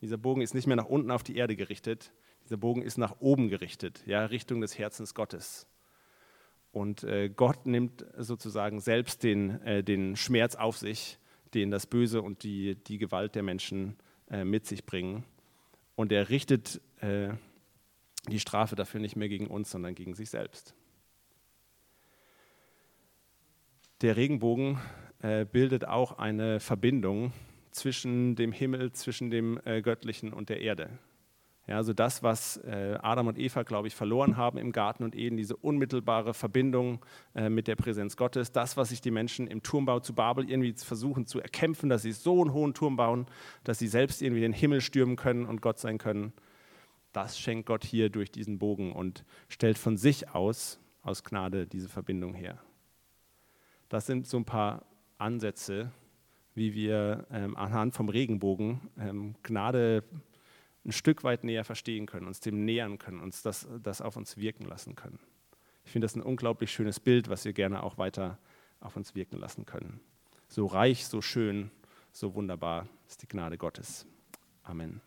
Dieser 0.00 0.18
Bogen 0.18 0.42
ist 0.42 0.54
nicht 0.54 0.66
mehr 0.66 0.76
nach 0.76 0.86
unten 0.86 1.10
auf 1.10 1.22
die 1.22 1.36
Erde 1.36 1.56
gerichtet, 1.56 2.12
Dieser 2.44 2.58
Bogen 2.58 2.82
ist 2.82 2.98
nach 2.98 3.20
oben 3.20 3.48
gerichtet, 3.48 4.02
ja, 4.06 4.26
Richtung 4.26 4.60
des 4.60 4.78
Herzens 4.78 5.14
Gottes. 5.14 5.66
Und 6.72 7.04
äh, 7.04 7.30
Gott 7.30 7.66
nimmt 7.66 8.04
sozusagen 8.18 8.80
selbst 8.80 9.22
den, 9.22 9.62
äh, 9.62 9.82
den 9.82 10.16
Schmerz 10.16 10.56
auf 10.56 10.76
sich, 10.76 11.18
den 11.54 11.70
das 11.70 11.86
Böse 11.86 12.20
und 12.20 12.42
die, 12.42 12.74
die 12.74 12.98
Gewalt 12.98 13.34
der 13.34 13.44
Menschen 13.44 13.96
äh, 14.28 14.44
mit 14.44 14.66
sich 14.66 14.84
bringen. 14.84 15.24
Und 15.94 16.12
er 16.12 16.28
richtet 16.28 16.82
äh, 17.00 17.30
die 18.28 18.40
Strafe 18.40 18.74
dafür 18.74 19.00
nicht 19.00 19.16
mehr 19.16 19.28
gegen 19.28 19.46
uns, 19.46 19.70
sondern 19.70 19.94
gegen 19.94 20.14
sich 20.14 20.28
selbst. 20.30 20.74
Der 24.04 24.18
Regenbogen 24.18 24.76
äh, 25.22 25.46
bildet 25.46 25.88
auch 25.88 26.18
eine 26.18 26.60
Verbindung 26.60 27.32
zwischen 27.70 28.36
dem 28.36 28.52
Himmel, 28.52 28.92
zwischen 28.92 29.30
dem 29.30 29.58
äh, 29.64 29.80
Göttlichen 29.80 30.34
und 30.34 30.50
der 30.50 30.60
Erde. 30.60 30.90
Ja, 31.66 31.76
also 31.76 31.94
das, 31.94 32.22
was 32.22 32.58
äh, 32.58 32.98
Adam 33.00 33.28
und 33.28 33.38
Eva, 33.38 33.62
glaube 33.62 33.88
ich, 33.88 33.94
verloren 33.94 34.36
haben 34.36 34.58
im 34.58 34.72
Garten 34.72 35.04
und 35.04 35.16
Eden, 35.16 35.38
diese 35.38 35.56
unmittelbare 35.56 36.34
Verbindung 36.34 37.02
äh, 37.34 37.48
mit 37.48 37.66
der 37.66 37.76
Präsenz 37.76 38.18
Gottes, 38.18 38.52
das, 38.52 38.76
was 38.76 38.90
sich 38.90 39.00
die 39.00 39.10
Menschen 39.10 39.46
im 39.46 39.62
Turmbau 39.62 40.00
zu 40.00 40.14
Babel 40.14 40.50
irgendwie 40.50 40.74
versuchen 40.74 41.24
zu 41.24 41.40
erkämpfen, 41.40 41.88
dass 41.88 42.02
sie 42.02 42.12
so 42.12 42.42
einen 42.42 42.52
hohen 42.52 42.74
Turm 42.74 42.96
bauen, 42.96 43.24
dass 43.64 43.78
sie 43.78 43.88
selbst 43.88 44.20
irgendwie 44.20 44.42
den 44.42 44.52
Himmel 44.52 44.82
stürmen 44.82 45.16
können 45.16 45.46
und 45.46 45.62
Gott 45.62 45.78
sein 45.78 45.96
können, 45.96 46.34
das 47.14 47.38
schenkt 47.38 47.64
Gott 47.64 47.86
hier 47.86 48.10
durch 48.10 48.30
diesen 48.30 48.58
Bogen 48.58 48.92
und 48.92 49.24
stellt 49.48 49.78
von 49.78 49.96
sich 49.96 50.28
aus, 50.28 50.78
aus 51.00 51.24
Gnade, 51.24 51.66
diese 51.66 51.88
Verbindung 51.88 52.34
her. 52.34 52.60
Das 53.94 54.06
sind 54.06 54.26
so 54.26 54.38
ein 54.38 54.44
paar 54.44 54.84
Ansätze, 55.18 55.92
wie 56.56 56.74
wir 56.74 57.28
ähm, 57.30 57.56
anhand 57.56 57.94
vom 57.94 58.08
Regenbogen 58.08 58.80
ähm, 58.98 59.36
Gnade 59.44 60.02
ein 60.84 60.90
Stück 60.90 61.22
weit 61.22 61.44
näher 61.44 61.62
verstehen 61.62 62.06
können, 62.06 62.26
uns 62.26 62.40
dem 62.40 62.64
nähern 62.64 62.98
können, 62.98 63.20
uns 63.20 63.42
das, 63.42 63.68
das 63.84 64.00
auf 64.00 64.16
uns 64.16 64.36
wirken 64.36 64.64
lassen 64.64 64.96
können. 64.96 65.20
Ich 65.84 65.92
finde 65.92 66.06
das 66.06 66.16
ein 66.16 66.22
unglaublich 66.22 66.72
schönes 66.72 66.98
Bild, 66.98 67.28
was 67.28 67.44
wir 67.44 67.52
gerne 67.52 67.84
auch 67.84 67.96
weiter 67.96 68.36
auf 68.80 68.96
uns 68.96 69.14
wirken 69.14 69.38
lassen 69.38 69.64
können. 69.64 70.00
So 70.48 70.66
reich, 70.66 71.06
so 71.06 71.22
schön, 71.22 71.70
so 72.10 72.34
wunderbar 72.34 72.88
ist 73.06 73.22
die 73.22 73.28
Gnade 73.28 73.56
Gottes. 73.58 74.08
Amen. 74.64 75.02